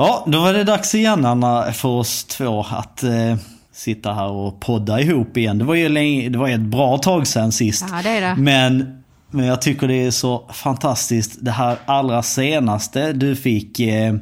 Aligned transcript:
Ja, 0.00 0.24
då 0.26 0.40
var 0.40 0.52
det 0.52 0.64
dags 0.64 0.94
igen 0.94 1.24
Anna 1.24 1.72
för 1.72 1.88
oss 1.88 2.24
två 2.24 2.66
att 2.70 3.02
eh, 3.02 3.36
sitta 3.72 4.12
här 4.12 4.30
och 4.30 4.60
podda 4.60 5.00
ihop 5.00 5.36
igen. 5.36 5.58
Det 5.58 5.64
var 5.64 5.74
ju 5.74 5.88
länge, 5.88 6.28
det 6.28 6.38
var 6.38 6.48
ett 6.48 6.60
bra 6.60 6.98
tag 6.98 7.26
sedan 7.26 7.52
sist. 7.52 7.84
Ja, 7.90 8.00
det 8.02 8.08
är 8.08 8.20
det. 8.20 8.34
Men, 8.42 8.99
men 9.30 9.46
jag 9.46 9.62
tycker 9.62 9.88
det 9.88 10.04
är 10.06 10.10
så 10.10 10.48
fantastiskt. 10.52 11.38
Det 11.40 11.50
här 11.50 11.76
allra 11.86 12.22
senaste 12.22 13.12
du 13.12 13.36
fick, 13.36 13.80
eh, 13.80 14.14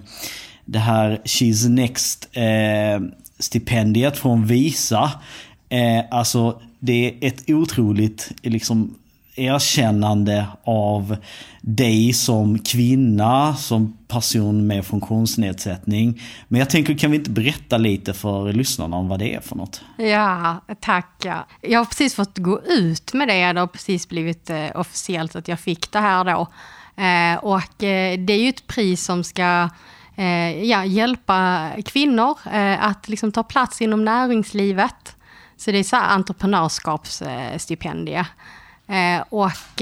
det 0.65 0.79
här 0.79 1.21
She's 1.25 1.69
Next 1.69 2.29
eh, 2.33 3.01
stipendiet 3.39 4.17
från 4.17 4.47
Visa. 4.47 5.13
Eh, 5.69 6.05
alltså 6.11 6.61
det 6.79 7.07
är 7.07 7.29
ett 7.29 7.51
otroligt 7.51 8.33
liksom, 8.43 8.95
erkännande 9.39 10.47
av 10.65 11.17
dig 11.61 12.13
som 12.13 12.59
kvinna, 12.59 13.55
som 13.55 13.99
person 14.09 14.67
med 14.67 14.87
funktionsnedsättning. 14.87 16.23
Men 16.49 16.59
jag 16.59 16.71
tänker, 16.71 16.99
kan 16.99 17.11
vi 17.11 17.17
inte 17.17 17.31
berätta 17.31 17.79
lite 17.79 18.15
för 18.15 18.53
lyssnarna 18.53 18.97
om 18.97 19.09
vad 19.09 19.19
det 19.19 19.35
är 19.35 19.41
för 19.41 19.57
något? 19.57 19.83
Ja, 19.97 20.61
tack. 20.81 21.23
Ja. 21.25 21.47
Jag 21.61 21.81
har 21.81 21.85
precis 21.85 22.15
fått 22.15 22.39
gå 22.39 22.63
ut 22.63 23.15
med 23.15 23.29
det. 23.29 23.53
Det 23.53 23.61
har 23.61 23.67
precis 23.67 24.09
blivit 24.09 24.51
eh, 24.51 24.67
officiellt 24.75 25.37
att 25.37 25.49
jag 25.49 25.61
fick 25.61 25.93
det 25.93 26.01
här 26.01 26.25
då. 26.25 26.49
Eh, 27.03 27.37
och 27.45 27.83
eh, 27.83 28.19
det 28.19 28.33
är 28.33 28.43
ju 28.43 28.49
ett 28.49 28.67
pris 28.67 29.05
som 29.05 29.25
ska 29.25 29.69
eh, 30.17 30.65
ja, 30.65 30.85
hjälpa 30.85 31.71
kvinnor 31.85 32.39
eh, 32.53 32.85
att 32.85 33.09
liksom 33.09 33.33
ta 33.33 33.43
plats 33.43 33.83
inom 33.83 34.05
näringslivet. 34.05 35.17
Så 35.57 35.71
det 35.71 35.79
är 35.79 35.85
så 35.85 35.97
här 35.97 36.15
entreprenörskapsstipendie. 36.15 38.27
Eh, 38.89 39.25
och 39.29 39.81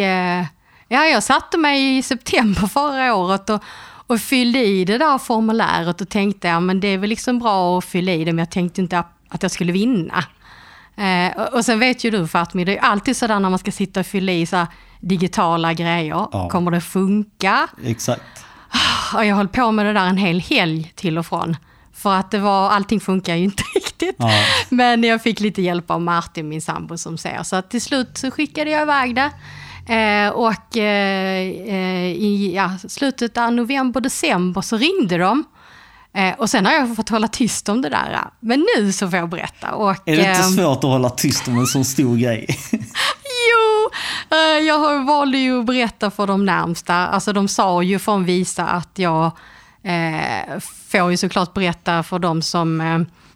ja, 0.88 1.04
jag 1.04 1.22
satte 1.22 1.58
mig 1.58 1.98
i 1.98 2.02
september 2.02 2.66
förra 2.66 3.14
året 3.14 3.50
och, 3.50 3.62
och 4.06 4.20
fyllde 4.20 4.64
i 4.64 4.84
det 4.84 4.98
där 4.98 5.18
formuläret 5.18 6.00
och 6.00 6.08
tänkte, 6.08 6.48
ja 6.48 6.60
men 6.60 6.80
det 6.80 6.88
är 6.88 6.98
väl 6.98 7.10
liksom 7.10 7.38
bra 7.38 7.78
att 7.78 7.84
fylla 7.84 8.12
i 8.12 8.24
det, 8.24 8.32
men 8.32 8.38
jag 8.38 8.50
tänkte 8.50 8.80
inte 8.80 9.04
att 9.28 9.42
jag 9.42 9.50
skulle 9.50 9.72
vinna. 9.72 10.24
Eh, 10.96 11.42
och 11.42 11.64
sen 11.64 11.78
vet 11.78 12.04
ju 12.04 12.10
du 12.10 12.28
Fatmir, 12.28 12.64
det 12.64 12.78
är 12.78 12.82
alltid 12.82 13.16
sådär 13.16 13.40
när 13.40 13.50
man 13.50 13.58
ska 13.58 13.72
sitta 13.72 14.00
och 14.00 14.06
fylla 14.06 14.32
i 14.32 14.46
så 14.46 14.66
digitala 15.00 15.72
grejer. 15.72 16.28
Ja. 16.32 16.48
Kommer 16.48 16.70
det 16.70 16.80
funka? 16.80 17.68
Exakt. 17.84 18.44
Och 19.14 19.24
jag 19.24 19.36
höll 19.36 19.48
på 19.48 19.72
med 19.72 19.86
det 19.86 19.92
där 19.92 20.06
en 20.06 20.16
hel 20.16 20.40
helg 20.40 20.92
till 20.94 21.18
och 21.18 21.27
från. 21.27 21.56
För 21.94 22.14
att 22.14 22.30
det 22.30 22.38
var, 22.38 22.70
allting 22.70 23.00
funkar 23.00 23.34
ju 23.34 23.44
inte 23.44 23.62
riktigt. 24.06 24.26
Ja. 24.28 24.44
Men 24.68 25.04
jag 25.04 25.22
fick 25.22 25.40
lite 25.40 25.62
hjälp 25.62 25.90
av 25.90 26.00
Martin, 26.00 26.48
min 26.48 26.62
sambo, 26.62 26.98
som 26.98 27.18
ser. 27.18 27.42
Så 27.42 27.56
att 27.56 27.70
till 27.70 27.82
slut 27.82 28.18
så 28.18 28.30
skickade 28.30 28.70
jag 28.70 28.82
iväg 28.82 29.14
det. 29.14 29.30
Eh, 29.88 30.28
och 30.28 30.76
eh, 30.76 31.40
eh, 31.68 32.06
i 32.06 32.52
ja, 32.54 32.70
slutet 32.88 33.36
av 33.36 33.52
november, 33.52 34.00
december 34.00 34.60
så 34.60 34.77
ringde 34.77 35.18
de. 35.18 35.44
Eh, 36.14 36.34
och 36.38 36.50
sen 36.50 36.66
har 36.66 36.72
jag 36.72 36.96
fått 36.96 37.08
hålla 37.08 37.28
tyst 37.28 37.68
om 37.68 37.82
det 37.82 37.88
där. 37.88 38.20
Men 38.40 38.66
nu 38.77 38.92
så 38.92 39.10
får 39.10 39.18
jag 39.18 39.28
berätta. 39.28 39.72
Och, 39.72 39.90
Är 39.90 39.96
det 40.04 40.12
inte 40.12 40.30
ehm, 40.30 40.50
svårt 40.50 40.78
att 40.78 40.90
hålla 40.90 41.10
tyst 41.10 41.48
om 41.48 41.58
en 41.58 41.66
sån 41.66 41.84
stor 41.84 42.16
grej? 42.16 42.46
Jo, 43.50 43.90
eh, 44.36 44.66
jag 44.66 45.04
valde 45.04 45.38
ju 45.38 45.60
att 45.60 45.66
berätta 45.66 46.10
för 46.10 46.27
de 46.27 46.46
närmsta. 46.46 46.94
Alltså 46.94 47.32
de 47.32 47.48
sa 47.48 47.82
ju 47.82 47.98
från 47.98 48.24
Visa 48.24 48.66
att 48.66 48.98
jag 48.98 49.30
får 50.88 51.10
ju 51.10 51.16
såklart 51.16 51.54
berätta 51.54 52.02
för 52.02 52.18
de 52.18 52.42
som 52.42 52.80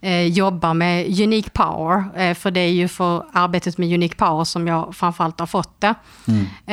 eh, 0.00 0.26
jobbar 0.26 0.74
med 0.74 1.20
Unique 1.20 1.50
Power. 1.50 2.04
Eh, 2.16 2.34
för 2.34 2.50
det 2.50 2.60
är 2.60 2.72
ju 2.72 2.88
för 2.88 3.24
arbetet 3.32 3.78
med 3.78 3.94
Unique 3.94 4.16
Power 4.16 4.44
som 4.44 4.66
jag 4.66 4.94
framförallt 4.96 5.40
har 5.40 5.46
fått 5.46 5.80
det. 5.80 5.94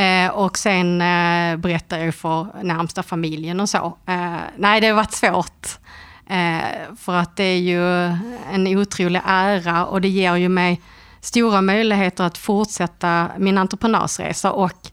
Eh, 0.02 0.32
och 0.32 0.58
sen 0.58 1.02
eh, 1.02 1.58
berättar 1.58 1.98
jag 2.00 2.16
för 2.16 2.48
närmsta 2.64 3.04
familjen 3.04 3.60
och 3.60 3.70
så. 3.70 3.98
Eh, 4.06 4.36
nej, 4.58 4.82
det 4.82 4.88
har 4.88 4.96
varit 4.96 5.14
svårt. 5.14 5.68
Eh, 6.30 6.96
för 6.98 7.16
att 7.16 7.36
det 7.36 7.44
är 7.44 7.60
ju 7.60 8.06
en 8.54 8.68
otrolig 8.68 9.22
ära 9.26 9.86
och 9.86 10.02
det 10.02 10.10
ger 10.10 10.36
ju 10.36 10.50
mig 10.50 10.82
stora 11.22 11.62
möjligheter 11.62 12.24
att 12.24 12.38
fortsätta 12.38 13.28
min 13.38 13.58
entreprenörsresa. 13.58 14.52
Och 14.52 14.92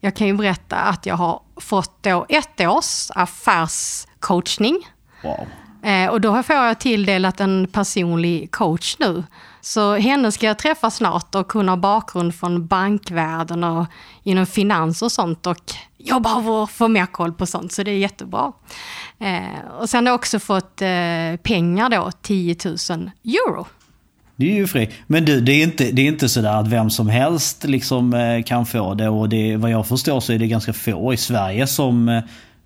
jag 0.00 0.16
kan 0.16 0.26
ju 0.26 0.34
berätta 0.34 0.76
att 0.76 1.06
jag 1.06 1.14
har 1.14 1.40
fått 1.56 2.02
då 2.02 2.26
ett 2.28 2.60
års 2.60 3.10
affärscoachning. 3.10 4.88
Wow. 5.22 5.46
Eh, 5.82 6.10
och 6.10 6.20
då 6.20 6.42
får 6.42 6.56
jag 6.56 6.78
tilldelat 6.78 7.40
en 7.40 7.66
personlig 7.72 8.50
coach 8.50 8.96
nu. 8.98 9.24
Så 9.60 9.94
henne 9.94 10.32
ska 10.32 10.46
jag 10.46 10.58
träffa 10.58 10.90
snart 10.90 11.34
och 11.34 11.52
hon 11.52 11.68
har 11.68 11.76
bakgrund 11.76 12.34
från 12.34 12.66
bankvärlden 12.66 13.64
och 13.64 13.86
inom 14.22 14.46
finans 14.46 15.02
och 15.02 15.12
sånt. 15.12 15.46
Och 15.46 15.72
jag 15.98 16.22
behöver 16.22 16.66
få 16.66 16.88
mer 16.88 17.06
koll 17.06 17.32
på 17.32 17.46
sånt, 17.46 17.72
så 17.72 17.82
det 17.82 17.90
är 17.90 17.98
jättebra. 17.98 18.52
Eh, 19.18 19.70
och 19.80 19.88
sen 19.90 20.06
har 20.06 20.10
jag 20.10 20.18
också 20.18 20.38
fått 20.38 20.82
eh, 20.82 21.36
pengar 21.42 21.90
då, 21.90 22.10
10 22.22 22.56
000 22.64 23.10
euro. 23.24 23.66
Det 24.36 24.50
är 24.50 24.54
ju 24.54 24.66
fri. 24.66 24.90
Men 25.06 25.24
du, 25.24 25.40
det 25.40 25.52
är 25.52 25.62
inte, 25.62 25.90
det 25.90 26.02
är 26.02 26.06
inte 26.06 26.28
sådär 26.28 26.60
att 26.60 26.68
vem 26.68 26.90
som 26.90 27.08
helst 27.08 27.64
liksom, 27.64 28.42
kan 28.46 28.66
få 28.66 28.94
det. 28.94 29.08
Och 29.08 29.28
det, 29.28 29.56
vad 29.56 29.70
jag 29.70 29.86
förstår 29.86 30.20
så 30.20 30.32
är 30.32 30.38
det 30.38 30.46
ganska 30.46 30.72
få 30.72 31.12
i 31.12 31.16
Sverige 31.16 31.66
som 31.66 32.22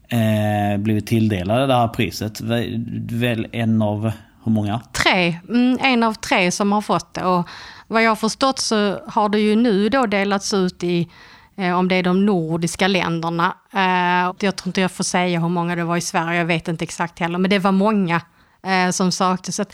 eh, 0.09 0.79
blivit 0.79 1.07
tilldelade 1.07 1.67
det 1.67 1.75
här 1.75 1.89
priset. 1.89 2.41
Väl- 2.41 3.49
en 3.53 3.83
av, 3.83 4.13
hur 4.45 4.53
många? 4.53 4.81
Tre, 4.93 5.41
mm, 5.49 5.79
en 5.81 6.03
av 6.03 6.15
tre 6.15 6.51
som 6.51 6.73
har 6.73 6.81
fått 6.81 7.15
det. 7.15 7.25
Och 7.25 7.49
vad 7.89 8.03
jag 8.03 8.11
har 8.11 8.17
förstått 8.17 8.59
så 8.59 8.99
har 9.07 9.29
det 9.29 9.39
ju 9.39 9.57
nu 9.57 9.89
då 9.89 10.07
delats 10.07 10.55
ut 10.55 10.85
i, 10.85 11.09
eh, 11.57 11.79
om 11.79 11.89
det 11.89 11.95
är 11.95 12.03
de 12.03 12.27
nordiska 12.27 12.89
länderna. 12.89 13.55
Eh, 13.73 14.35
jag 14.41 14.57
tror 14.57 14.67
inte 14.67 14.81
jag 14.81 14.93
får 14.93 15.05
säga 15.05 15.41
hur 15.41 15.49
många 15.49 15.77
det 15.77 15.85
var 15.85 15.97
i 15.97 16.01
Sverige, 16.01 16.39
jag 16.39 16.47
vet 16.47 16.69
inte 16.69 16.85
exakt 16.85 17.19
heller, 17.19 17.39
men 17.39 17.51
det 17.51 17.59
var 17.59 17.73
många 17.73 18.21
eh, 18.67 18.91
som 18.91 19.13
sökte. 19.13 19.53
Så 19.53 19.63
att, 19.63 19.73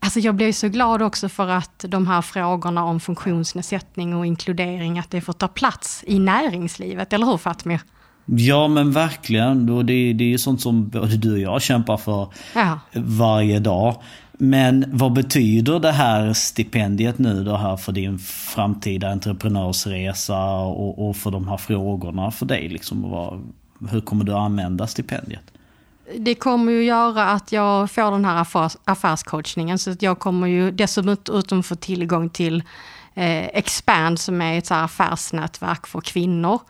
alltså 0.00 0.20
jag 0.20 0.34
blev 0.34 0.52
så 0.52 0.68
glad 0.68 1.02
också 1.02 1.28
för 1.28 1.48
att 1.48 1.84
de 1.88 2.06
här 2.06 2.22
frågorna 2.22 2.84
om 2.84 3.00
funktionsnedsättning 3.00 4.16
och 4.16 4.26
inkludering, 4.26 4.98
att 4.98 5.10
det 5.10 5.20
får 5.20 5.32
ta 5.32 5.48
plats 5.48 6.04
i 6.06 6.18
näringslivet, 6.18 7.12
eller 7.12 7.26
hur 7.26 7.36
Fatmir? 7.36 7.80
Ja 8.36 8.68
men 8.68 8.92
verkligen. 8.92 9.70
Och 9.70 9.84
det, 9.84 10.12
det 10.12 10.24
är 10.24 10.28
ju 10.28 10.38
sånt 10.38 10.60
som 10.60 10.88
både 10.88 11.16
du 11.16 11.32
och 11.32 11.38
jag 11.38 11.62
kämpar 11.62 11.96
för 11.96 12.28
Ja. 12.54 12.78
varje 12.94 13.58
dag. 13.58 13.96
Men 14.32 14.84
vad 14.92 15.12
betyder 15.12 15.80
det 15.80 15.92
här 15.92 16.32
stipendiet 16.32 17.18
nu 17.18 17.44
då 17.44 17.56
här 17.56 17.76
för 17.76 17.92
din 17.92 18.18
framtida 18.18 19.10
entreprenörsresa 19.10 20.44
och, 20.56 21.08
och 21.08 21.16
för 21.16 21.30
de 21.30 21.48
här 21.48 21.56
frågorna 21.56 22.30
för 22.30 22.46
dig? 22.46 22.68
Liksom, 22.68 23.10
vad, 23.10 23.52
hur 23.90 24.00
kommer 24.00 24.24
du 24.24 24.32
använda 24.34 24.86
stipendiet? 24.86 25.42
det 26.18 26.34
kommer 26.34 26.72
ju 26.72 26.84
göra 26.84 27.24
att 27.30 27.52
jag 27.52 27.90
får 27.90 28.10
den 28.10 28.24
här 28.24 28.36
affärs, 28.36 28.76
affärscoachningen. 28.84 29.78
Så 29.78 29.90
att 29.90 30.02
jag 30.02 30.18
kommer 30.18 30.46
ju 30.46 30.70
dessutom 30.70 31.62
få 31.62 31.74
tillgång 31.74 32.30
till 32.30 32.62
eh, 33.14 33.46
Expand 33.46 34.18
som 34.18 34.42
är 34.42 34.58
ett 34.58 34.66
så 34.66 34.74
affärsnätverk 34.74 35.86
för 35.86 36.00
kvinnor. 36.00 36.60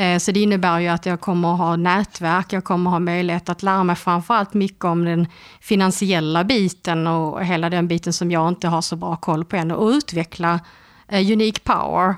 Eh, 0.00 0.18
så 0.18 0.32
det 0.32 0.40
innebär 0.40 0.78
ju 0.78 0.88
att 0.88 1.06
jag 1.06 1.20
kommer 1.20 1.48
ha 1.48 1.76
nätverk, 1.76 2.52
jag 2.52 2.64
kommer 2.64 2.90
ha 2.90 2.98
möjlighet 2.98 3.48
att 3.48 3.62
lära 3.62 3.84
mig 3.84 3.96
framförallt 3.96 4.54
mycket 4.54 4.84
om 4.84 5.04
den 5.04 5.26
finansiella 5.60 6.44
biten 6.44 7.06
och 7.06 7.44
hela 7.44 7.70
den 7.70 7.88
biten 7.88 8.12
som 8.12 8.30
jag 8.30 8.48
inte 8.48 8.68
har 8.68 8.82
så 8.82 8.96
bra 8.96 9.16
koll 9.16 9.44
på 9.44 9.56
än 9.56 9.70
och 9.70 9.88
utveckla 9.88 10.60
eh, 11.08 11.32
Unique 11.32 11.60
Power. 11.64 12.14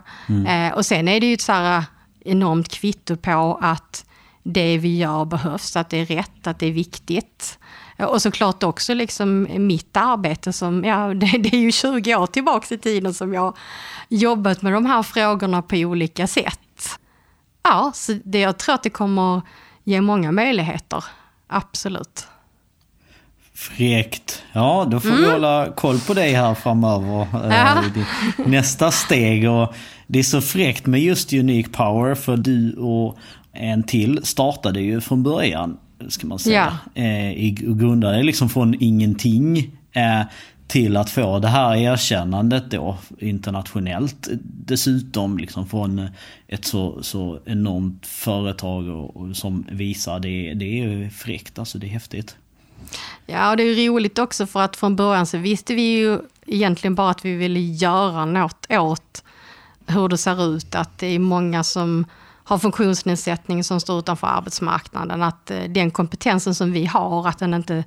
Eh, 0.47 0.75
och 0.75 0.87
sen 0.87 1.09
är 1.09 1.21
det 1.21 1.27
ju 1.27 1.35
ett 1.35 1.41
så 1.41 1.53
här 1.53 1.85
enormt 2.25 2.69
kvitto 2.69 3.17
på 3.17 3.59
att 3.63 4.05
det 4.43 4.79
vi 4.79 4.99
gör 4.99 5.25
behövs, 5.25 5.77
att 5.77 5.91
det 5.91 5.97
är 5.97 6.07
rätt, 6.07 6.47
att 6.47 6.59
det 6.59 6.67
är 6.67 6.73
viktigt. 6.73 7.59
Och 7.99 8.23
såklart 8.23 8.63
också 8.63 8.95
liksom 8.95 9.47
mitt 9.67 9.97
arbete 9.97 10.53
som, 10.53 10.85
ja 10.85 11.15
det, 11.15 11.39
det 11.39 11.57
är 11.57 11.61
ju 11.61 11.73
20 11.73 12.17
år 12.17 12.27
tillbaks 12.27 12.73
i 12.73 12.79
tiden 12.79 13.15
som 13.15 13.35
jag 13.35 13.57
jobbat 14.09 14.63
med 14.63 14.73
de 14.73 14.87
här 14.87 15.03
frågorna 15.03 15.63
på 15.63 15.77
olika 15.77 16.27
sätt. 16.27 16.62
Ja, 17.63 17.93
så 17.95 18.19
det, 18.25 18.39
jag 18.41 18.59
tror 18.59 18.75
att 18.75 18.83
det 18.83 18.91
kommer 18.91 19.43
ge 19.85 20.01
många 20.01 20.33
möjligheter. 20.33 21.05
Absolut. 21.47 22.27
Fräckt. 23.55 24.43
Ja, 24.53 24.87
då 24.91 25.01
får 25.01 25.09
vi 25.11 25.31
hålla 25.31 25.73
koll 25.77 25.99
på 26.01 26.15
dig 26.15 26.33
här 26.33 26.55
framöver. 26.55 27.21
eh, 27.51 27.57
Ja. 27.57 27.83
Nästa 28.47 28.91
steg. 28.91 29.51
Och 29.51 29.75
det 30.07 30.19
är 30.19 30.23
så 30.23 30.41
fräckt 30.41 30.87
med 30.87 31.01
just 31.01 31.33
Unique 31.33 31.69
Power 31.73 32.15
för 32.15 32.37
du 32.37 32.73
och 32.77 33.19
en 33.53 33.83
till 33.83 34.21
startade 34.23 34.81
ju 34.81 35.01
från 35.01 35.23
början, 35.23 35.77
ska 36.09 36.27
man 36.27 36.39
säga. 36.39 36.79
Eh, 36.95 37.33
i- 37.33 37.65
och 37.69 37.79
grundade 37.79 38.23
liksom 38.23 38.49
från 38.49 38.75
ingenting 38.81 39.59
eh, 39.93 40.21
till 40.73 40.97
att 40.97 41.11
få 41.11 41.39
det 41.39 41.49
här 41.49 41.77
erkännandet 41.77 42.71
då 42.71 42.99
internationellt. 43.19 44.29
Dessutom 44.43 45.39
liksom 45.39 45.69
från 45.69 46.09
ett 46.49 46.65
så, 46.65 47.03
så 47.03 47.39
enormt 47.45 48.07
företag 48.07 48.89
och, 48.89 49.17
och 49.17 49.37
som 49.37 49.67
visar 49.71 50.21
det, 50.21 50.55
det 50.55 50.81
är 50.81 51.11
fräckt, 51.11 51.59
alltså 51.59 51.79
det 51.79 51.87
är 51.87 51.91
häftigt. 51.91 52.37
Ja, 53.27 53.51
och 53.51 53.57
det 53.57 53.63
är 53.63 53.89
roligt 53.89 54.19
också 54.19 54.47
för 54.47 54.61
att 54.61 54.77
från 54.77 54.97
början 54.97 55.27
så 55.27 55.39
visste 55.39 55.75
vi 55.75 55.83
ju 55.83 56.19
egentligen 56.47 56.95
bara 56.95 57.11
att 57.11 57.25
vi 57.25 57.37
ville 57.37 57.61
göra 57.61 58.25
något 58.25 58.67
åt 58.71 59.25
hur 59.87 60.09
det 60.09 60.19
ser 60.19 60.57
ut. 60.57 60.75
Att 60.75 60.99
det 60.99 61.07
är 61.07 61.19
många 61.19 61.65
som 61.65 62.05
har 62.45 62.59
funktionsnedsättning 62.59 63.65
som 63.65 63.81
står 63.81 63.99
utanför 63.99 64.27
arbetsmarknaden. 64.27 65.23
Att 65.23 65.51
eh, 65.51 65.63
den 65.69 65.91
kompetensen 65.91 66.55
som 66.55 66.73
vi 66.73 66.87
har, 66.87 67.29
att 67.29 67.39
den 67.39 67.55
inte 67.55 67.85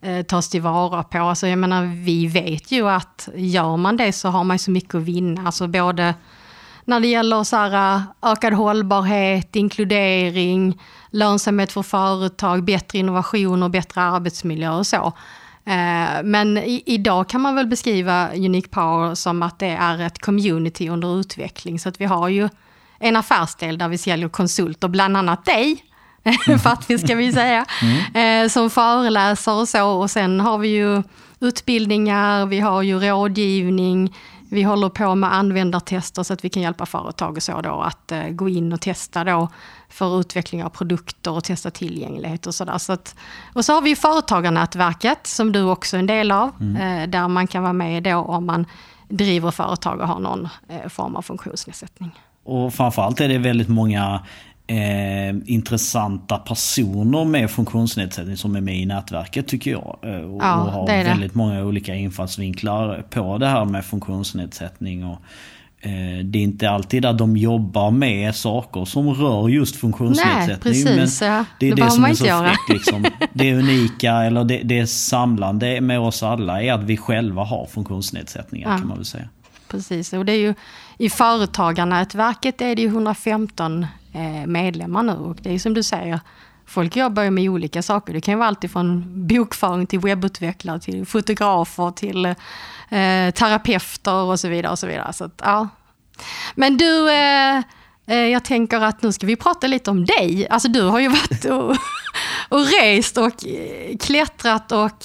eh, 0.00 0.22
tas 0.22 0.48
tillvara 0.48 1.02
på. 1.02 1.18
Alltså 1.18 1.46
jag 1.46 1.58
menar, 1.58 1.84
vi 2.04 2.26
vet 2.26 2.72
ju 2.72 2.88
att 2.88 3.28
gör 3.34 3.76
man 3.76 3.96
det 3.96 4.12
så 4.12 4.28
har 4.28 4.44
man 4.44 4.58
så 4.58 4.70
mycket 4.70 4.94
att 4.94 5.02
vinna. 5.02 5.46
Alltså 5.46 5.68
både 5.68 6.14
när 6.84 7.00
det 7.00 7.06
gäller 7.06 7.44
så 7.44 7.56
här, 7.56 7.96
eh, 7.96 8.02
ökad 8.22 8.52
hållbarhet, 8.52 9.56
inkludering, 9.56 10.80
lönsamhet 11.10 11.72
för 11.72 11.82
företag, 11.82 12.64
bättre 12.64 12.98
innovation 12.98 13.62
och 13.62 13.70
bättre 13.70 14.02
arbetsmiljö 14.02 14.70
och 14.70 14.86
så. 14.86 15.12
Eh, 15.64 16.22
men 16.24 16.58
i, 16.58 16.82
idag 16.86 17.28
kan 17.28 17.40
man 17.40 17.54
väl 17.54 17.66
beskriva 17.66 18.28
Unique 18.34 18.68
Power 18.68 19.14
som 19.14 19.42
att 19.42 19.58
det 19.58 19.66
är 19.66 19.98
ett 19.98 20.18
community 20.18 20.88
under 20.88 21.20
utveckling. 21.20 21.78
Så 21.78 21.88
att 21.88 22.00
vi 22.00 22.04
har 22.04 22.28
ju 22.28 22.48
en 22.98 23.16
affärsdel 23.16 23.78
där 23.78 23.88
vi 23.88 23.98
säljer 23.98 24.28
konsulter, 24.28 24.88
bland 24.88 25.16
annat 25.16 25.44
dig. 25.44 25.84
Fattig 26.62 27.00
ska 27.00 27.14
vi 27.14 27.32
säga, 27.32 27.66
mm. 27.82 28.44
Eh, 28.44 28.48
som 28.48 28.70
föreläser 28.70 29.54
och 29.54 29.68
så. 29.68 29.86
Och 29.86 30.10
sen 30.10 30.40
har 30.40 30.58
vi 30.58 30.68
ju 30.68 31.02
utbildningar, 31.40 32.46
vi 32.46 32.60
har 32.60 32.82
ju 32.82 33.00
rådgivning, 33.00 34.14
vi 34.50 34.62
håller 34.62 34.88
på 34.88 35.14
med 35.14 35.34
användartester 35.34 36.22
så 36.22 36.32
att 36.32 36.44
vi 36.44 36.48
kan 36.48 36.62
hjälpa 36.62 36.86
företag 36.86 37.36
och 37.36 37.42
så 37.42 37.60
då 37.60 37.80
att 37.80 38.12
uh, 38.12 38.28
gå 38.28 38.48
in 38.48 38.72
och 38.72 38.80
testa 38.80 39.24
då 39.24 39.48
för 39.88 40.20
utveckling 40.20 40.64
av 40.64 40.68
produkter 40.68 41.30
och 41.30 41.44
testa 41.44 41.70
tillgänglighet 41.70 42.46
och 42.46 42.54
sådär. 42.54 42.78
Så 42.78 42.96
och 43.52 43.64
så 43.64 43.72
har 43.72 43.82
vi 43.82 43.96
företagarnätverket 43.96 45.26
som 45.26 45.52
du 45.52 45.62
också 45.62 45.96
är 45.96 46.00
en 46.00 46.06
del 46.06 46.32
av, 46.32 46.50
mm. 46.60 47.02
uh, 47.02 47.08
där 47.08 47.28
man 47.28 47.46
kan 47.46 47.62
vara 47.62 47.72
med 47.72 48.02
då 48.02 48.16
om 48.16 48.46
man 48.46 48.66
driver 49.08 49.50
företag 49.50 50.00
och 50.00 50.08
har 50.08 50.20
någon 50.20 50.48
form 50.88 51.16
av 51.16 51.22
funktionsnedsättning. 51.22 52.10
Och 52.44 52.74
framförallt 52.74 53.20
är 53.20 53.28
det 53.28 53.38
väldigt 53.38 53.68
många 53.68 54.20
eh, 54.70 55.34
intressanta 55.44 56.38
personer 56.38 57.24
med 57.24 57.50
funktionsnedsättning 57.50 58.36
som 58.36 58.56
är 58.56 58.60
med 58.60 58.76
i 58.76 58.86
nätverket 58.86 59.48
tycker 59.48 59.70
jag. 59.70 59.98
Eh, 60.02 60.20
och, 60.20 60.42
ja, 60.42 60.62
och 60.62 60.72
har 60.72 60.86
väldigt 60.86 61.34
många 61.34 61.64
olika 61.64 61.94
infallsvinklar 61.94 63.04
på 63.10 63.38
det 63.38 63.46
här 63.46 63.64
med 63.64 63.84
funktionsnedsättning. 63.84 65.04
Och, 65.04 65.18
eh, 65.80 66.24
det 66.24 66.38
är 66.38 66.42
inte 66.42 66.70
alltid 66.70 67.04
att 67.04 67.18
de 67.18 67.36
jobbar 67.36 67.90
med 67.90 68.34
saker 68.34 68.84
som 68.84 69.14
rör 69.14 69.48
just 69.48 69.76
funktionsnedsättning. 69.76 70.48
Nej, 70.48 70.84
precis, 70.84 71.20
men 71.20 71.44
det 71.58 71.66
är 71.68 71.76
det, 71.76 71.82
det 71.82 71.90
som 71.90 72.04
är 72.04 72.14
så 72.14 72.24
fräckt. 72.24 72.68
Liksom. 72.68 73.04
Det 73.32 73.54
unika, 73.54 74.12
eller 74.12 74.44
det, 74.44 74.62
det 74.64 74.86
samlande 74.86 75.80
med 75.80 76.00
oss 76.00 76.22
alla 76.22 76.62
är 76.62 76.72
att 76.72 76.82
vi 76.82 76.96
själva 76.96 77.44
har 77.44 77.66
funktionsnedsättningar 77.66 78.70
ja. 78.70 78.78
kan 78.78 78.88
man 78.88 78.96
väl 78.96 79.06
säga. 79.06 79.28
Precis, 79.68 80.12
och 80.12 80.24
det 80.24 80.32
är 80.32 80.38
ju 80.38 80.54
i 80.98 81.10
företagarnätverket 81.10 82.60
är 82.60 82.76
det 82.76 82.82
ju 82.82 82.88
115 82.88 83.82
Eh, 83.82 83.99
Eh, 84.12 84.46
medlemmar 84.46 85.02
nu. 85.02 85.12
Och 85.12 85.36
det 85.40 85.54
är 85.54 85.58
som 85.58 85.74
du 85.74 85.82
säger, 85.82 86.20
folk 86.66 86.96
jobbar 86.96 87.22
ju 87.22 87.30
med 87.30 87.48
olika 87.48 87.82
saker. 87.82 88.12
Det 88.12 88.20
kan 88.20 88.32
ju 88.32 88.38
vara 88.38 88.48
allt 88.48 88.72
från 88.72 89.04
bokföring 89.26 89.86
till 89.86 90.00
webbutvecklare, 90.00 90.80
till 90.80 91.06
fotografer, 91.06 91.90
till 91.90 92.26
eh, 92.26 92.34
terapeuter 93.34 94.14
och 94.14 94.40
så 94.40 94.48
vidare. 94.48 94.72
Och 94.72 94.78
så 94.78 94.86
vidare. 94.86 95.12
Så 95.12 95.24
att, 95.24 95.40
ja. 95.44 95.68
Men 96.54 96.76
du, 96.76 97.10
eh, 97.10 97.62
eh 98.06 98.16
jag 98.16 98.44
tänker 98.44 98.80
att 98.80 99.02
nu 99.02 99.12
ska 99.12 99.26
vi 99.26 99.36
prata 99.36 99.66
lite 99.66 99.90
om 99.90 100.04
dig. 100.04 100.46
Alltså 100.50 100.68
du 100.68 100.82
har 100.82 101.00
ju 101.00 101.08
varit 101.08 101.44
och, 101.44 101.70
och 102.48 102.66
rest 102.80 103.18
och 103.18 103.46
eh, 103.46 103.96
klättrat 103.96 104.72
och 104.72 105.04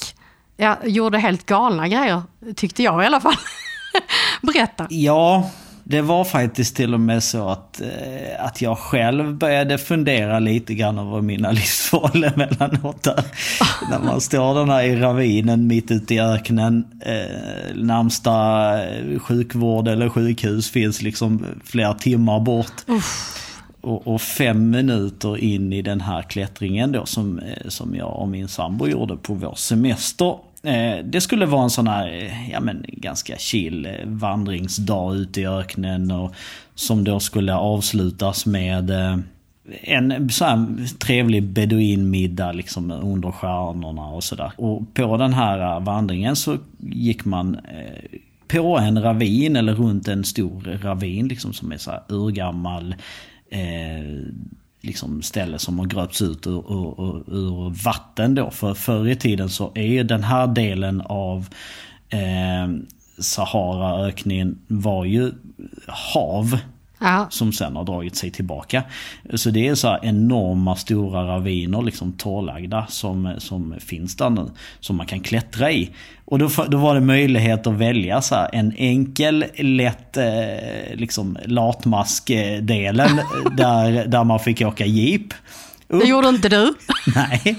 ja, 0.56 0.78
gjorde 0.84 1.18
helt 1.18 1.46
galna 1.46 1.88
grejer, 1.88 2.22
tyckte 2.56 2.82
jag 2.82 3.02
i 3.02 3.06
alla 3.06 3.20
fall. 3.20 3.36
Berätta. 4.42 4.86
Ja, 4.90 5.50
det 5.88 6.00
var 6.00 6.24
faktiskt 6.24 6.76
till 6.76 6.94
och 6.94 7.00
med 7.00 7.22
så 7.22 7.48
att, 7.48 7.80
eh, 7.80 8.44
att 8.44 8.62
jag 8.62 8.78
själv 8.78 9.38
började 9.38 9.78
fundera 9.78 10.38
lite 10.38 10.74
grann 10.74 10.98
över 10.98 11.20
mina 11.20 11.50
livsval 11.52 12.24
emellanåt. 12.24 13.02
Där. 13.02 13.24
När 13.90 13.98
man 13.98 14.20
står 14.20 14.54
den 14.54 14.68
här 14.68 14.82
i 14.82 14.96
ravinen 14.96 15.66
mitt 15.66 15.90
ute 15.90 16.14
i 16.14 16.20
öknen. 16.20 16.86
Eh, 17.00 17.76
närmsta 17.76 18.32
eh, 18.84 19.18
sjukvård 19.18 19.88
eller 19.88 20.08
sjukhus 20.08 20.70
finns 20.70 21.02
liksom 21.02 21.46
flera 21.64 21.94
timmar 21.94 22.40
bort. 22.40 22.84
Och, 23.80 24.06
och, 24.06 24.20
fem 24.20 24.70
minuter 24.70 25.38
in 25.38 25.72
i 25.72 25.82
den 25.82 26.00
här 26.00 26.22
klättringen 26.22 26.92
då 26.92 27.06
som, 27.06 27.38
eh, 27.38 27.68
som 27.68 27.94
jag 27.94 28.16
och 28.16 28.28
min 28.28 28.48
sambo 28.48 28.88
gjorde 28.88 29.16
på 29.16 29.34
vår 29.34 29.54
semester 29.54 30.34
Eh, 30.66 31.04
det 31.04 31.20
skulle 31.20 31.46
vara 31.46 31.62
en 31.62 31.70
sån 31.70 31.86
här, 31.86 32.22
eh, 32.22 32.50
ja 32.50 32.60
men 32.60 32.84
ganska 32.88 33.36
chill 33.38 33.86
eh, 33.86 33.92
vandringsdag 34.04 35.14
ute 35.14 35.40
i 35.40 35.46
öknen 35.46 36.10
och 36.10 36.34
som 36.74 37.04
då 37.04 37.20
skulle 37.20 37.54
avslutas 37.54 38.46
med 38.46 38.90
en 39.82 40.30
så 40.30 40.44
här 40.44 40.66
trevlig 40.98 41.42
beduinmiddag 41.42 42.52
liksom 42.52 42.90
under 42.90 43.30
stjärnorna 43.30 44.06
och 44.06 44.24
sådär. 44.24 44.52
Och 44.56 44.94
på 44.94 45.16
den 45.16 45.34
här 45.34 45.80
vandringen 45.80 46.36
så 46.36 46.56
gick 46.78 47.24
man 47.24 47.56
på 48.48 48.78
en 48.78 49.02
ravin 49.02 49.56
eller 49.56 49.74
runt 49.74 50.08
en 50.08 50.24
stor 50.24 50.78
ravin 50.82 51.28
liksom 51.28 51.52
som 51.52 51.72
är 51.72 51.76
så 51.76 51.90
här 51.90 52.02
urgammal 52.08 52.94
eh, 53.50 54.30
liksom 54.86 55.22
ställe 55.22 55.58
som 55.58 55.78
har 55.78 55.86
gröpts 55.86 56.22
ut 56.22 56.46
ur, 56.46 56.72
ur, 56.72 57.34
ur, 57.36 57.84
vatten 57.84 58.34
då. 58.34 58.50
För 58.50 58.74
förr 58.74 59.08
i 59.08 59.16
tiden 59.16 59.48
så 59.48 59.72
är 59.74 59.86
ju 59.86 60.02
den 60.02 60.24
här 60.24 60.46
delen 60.46 61.00
av 61.00 61.48
eh, 62.08 62.68
Saharaöknen 63.18 64.58
var 64.68 65.04
ju 65.04 65.32
hav. 65.86 66.58
Ja. 66.98 67.26
Som 67.30 67.52
sen 67.52 67.76
har 67.76 67.84
dragit 67.84 68.16
sig 68.16 68.30
tillbaka. 68.30 68.82
Så 69.34 69.50
det 69.50 69.68
är 69.68 69.74
så 69.74 69.98
enorma 70.02 70.76
stora 70.76 71.26
raviner, 71.26 71.82
liksom 71.82 72.12
torrlagda, 72.12 72.86
som, 72.88 73.34
som 73.38 73.74
finns 73.78 74.16
där 74.16 74.30
nu. 74.30 74.50
Som 74.80 74.96
man 74.96 75.06
kan 75.06 75.20
klättra 75.20 75.72
i. 75.72 75.90
Och 76.24 76.38
då, 76.38 76.48
då 76.68 76.78
var 76.78 76.94
det 76.94 77.00
möjlighet 77.00 77.66
att 77.66 77.74
välja 77.74 78.22
så 78.22 78.34
här, 78.34 78.50
en 78.52 78.72
enkel, 78.76 79.44
lätt 79.56 80.16
eh, 80.16 80.94
liksom 80.94 81.38
latmask-delen 81.44 83.20
där, 83.56 84.06
där 84.06 84.24
man 84.24 84.40
fick 84.40 84.60
åka 84.60 84.86
jeep. 84.86 85.34
Upp. 85.88 86.02
Det 86.02 86.08
gjorde 86.08 86.28
inte 86.28 86.48
du. 86.48 86.74
Nej. 87.14 87.58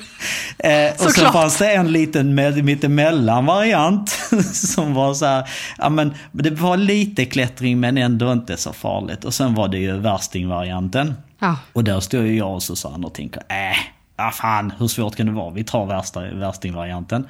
Eh, 0.59 1.05
och 1.05 1.11
sen 1.11 1.33
fanns 1.33 1.57
det 1.57 1.71
en 1.73 1.91
liten 1.91 2.35
mittemellan 2.63 3.45
variant 3.45 4.09
som 4.53 4.93
var 4.93 5.13
så 5.13 5.25
här, 5.25 5.49
ja 5.77 5.89
men 5.89 6.13
det 6.31 6.49
var 6.49 6.77
lite 6.77 7.25
klättring 7.25 7.79
men 7.79 7.97
ändå 7.97 8.31
inte 8.31 8.57
så 8.57 8.73
farligt. 8.73 9.25
Och 9.25 9.33
sen 9.33 9.55
var 9.55 9.67
det 9.67 9.77
ju 9.77 9.97
värstingvarianten. 9.97 11.13
Ja. 11.39 11.57
Och 11.73 11.83
där 11.83 11.99
stod 11.99 12.25
ju 12.25 12.37
jag 12.37 12.53
och 12.53 12.63
Susanne 12.63 13.07
och 13.07 13.13
tänkte, 13.13 13.39
äh, 13.39 13.77
ah 14.15 14.31
fan 14.31 14.73
hur 14.79 14.87
svårt 14.87 15.15
kan 15.15 15.25
det 15.25 15.31
vara? 15.31 15.49
Vi 15.49 15.63
tar 15.63 15.85
värsta, 15.85 16.21
värstingvarianten. 16.21 17.27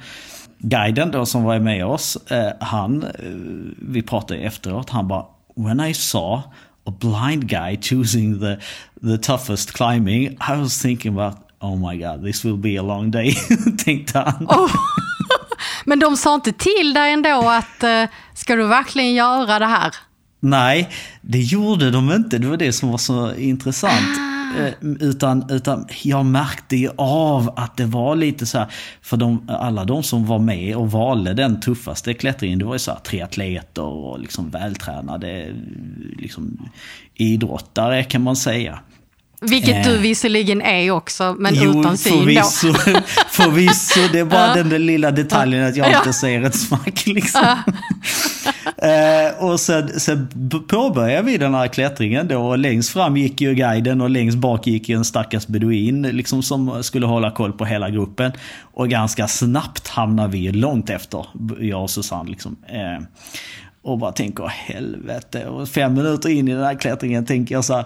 Guiden 0.58 1.10
då 1.10 1.26
som 1.26 1.42
var 1.42 1.58
med 1.58 1.86
oss, 1.86 2.16
eh, 2.30 2.52
han, 2.60 3.02
eh, 3.02 3.10
vi 3.78 4.02
pratade 4.02 4.40
efteråt, 4.40 4.90
han 4.90 5.08
bara, 5.08 5.24
when 5.56 5.80
I 5.80 5.94
saw 5.94 6.42
a 6.88 6.90
blind 6.90 7.48
guy 7.48 7.76
choosing 7.76 8.40
the 8.40 8.58
the 9.02 9.18
toughest 9.18 9.72
climbing, 9.72 10.36
I 10.40 10.60
was 10.60 10.82
thinking 10.82 11.12
about 11.12 11.36
oh 11.60 11.76
my 11.76 11.96
god, 11.96 12.24
this 12.24 12.44
will 12.44 12.56
be 12.56 12.76
a 12.76 12.82
long 12.82 13.10
day, 13.10 13.34
tänkte 13.84 14.18
han. 14.18 14.46
Oh. 14.48 14.72
Men 15.84 15.98
de 15.98 16.16
sa 16.16 16.34
inte 16.34 16.52
till 16.52 16.94
dig 16.94 17.12
ändå 17.12 17.50
att 17.50 17.84
uh, 17.84 18.10
ska 18.34 18.56
du 18.56 18.66
verkligen 18.66 19.14
göra 19.14 19.58
det 19.58 19.66
här? 19.66 19.94
Nej, 20.40 20.90
det 21.22 21.40
gjorde 21.40 21.90
de 21.90 22.12
inte. 22.12 22.38
Det 22.38 22.46
var 22.46 22.56
det 22.56 22.72
som 22.72 22.90
var 22.90 22.98
så 22.98 23.34
intressant. 23.34 24.18
Ah. 24.18 24.37
Eh, 24.56 24.72
utan, 25.00 25.50
utan 25.50 25.86
jag 26.02 26.26
märkte 26.26 26.76
ju 26.76 26.90
av 26.96 27.52
att 27.56 27.76
det 27.76 27.86
var 27.86 28.16
lite 28.16 28.46
så 28.46 28.58
här, 28.58 28.66
för 29.02 29.16
de, 29.16 29.48
alla 29.48 29.84
de 29.84 30.02
som 30.02 30.26
var 30.26 30.38
med 30.38 30.76
och 30.76 30.90
valde 30.90 31.34
den 31.34 31.60
tuffaste 31.60 32.14
klättringen, 32.14 32.58
det 32.58 32.64
var 32.64 32.74
ju 32.74 32.78
så 32.78 32.90
här 32.90 32.98
triatleter 32.98 33.82
och 33.82 34.20
liksom 34.20 34.50
vältränade 34.50 35.54
liksom, 36.18 36.70
idrottare 37.14 38.04
kan 38.04 38.22
man 38.22 38.36
säga. 38.36 38.78
Vilket 39.40 39.84
du 39.84 39.94
eh. 39.94 40.00
visserligen 40.00 40.62
är 40.62 40.90
också, 40.90 41.36
men 41.38 41.54
jo, 41.54 41.80
utan 41.80 41.98
syn 41.98 42.12
förvisso, 42.12 42.72
då. 42.72 43.00
förvisso, 43.30 44.00
det 44.12 44.18
är 44.18 44.24
bara 44.24 44.54
den 44.54 44.68
där 44.68 44.78
lilla 44.78 45.10
detaljen 45.10 45.66
att 45.66 45.76
jag 45.76 45.96
inte 45.96 46.12
ser 46.12 46.42
ett 46.42 46.54
smack. 46.54 47.06
Liksom 47.06 47.56
eh, 48.76 49.44
och 49.44 49.60
sen, 49.60 50.00
sen 50.00 50.28
påbörjade 50.68 51.22
vi 51.22 51.38
den 51.38 51.54
här 51.54 51.68
klättringen 51.68 52.28
då. 52.28 52.48
Och 52.48 52.58
längst 52.58 52.90
fram 52.90 53.16
gick 53.16 53.40
ju 53.40 53.54
guiden 53.54 54.00
och 54.00 54.10
längst 54.10 54.38
bak 54.38 54.66
gick 54.66 54.88
en 54.88 55.04
stackars 55.04 55.46
beduin 55.46 56.02
liksom, 56.02 56.42
som 56.42 56.82
skulle 56.82 57.06
hålla 57.06 57.30
koll 57.30 57.52
på 57.52 57.64
hela 57.64 57.90
gruppen. 57.90 58.32
Och 58.60 58.88
ganska 58.88 59.28
snabbt 59.28 59.88
hamnade 59.88 60.32
vi 60.32 60.52
långt 60.52 60.90
efter, 60.90 61.26
jag 61.60 61.82
och 61.82 61.90
Susanne. 61.90 62.30
Liksom. 62.30 62.56
Eh, 62.66 63.04
och 63.82 63.98
bara 63.98 64.12
tänker, 64.12 64.46
helvete. 64.46 65.46
Och 65.46 65.68
fem 65.68 65.94
minuter 65.94 66.28
in 66.28 66.48
i 66.48 66.54
den 66.54 66.64
här 66.64 66.74
klättringen 66.74 67.26
tänker 67.26 67.54
jag 67.54 67.64
så 67.64 67.74
här, 67.74 67.84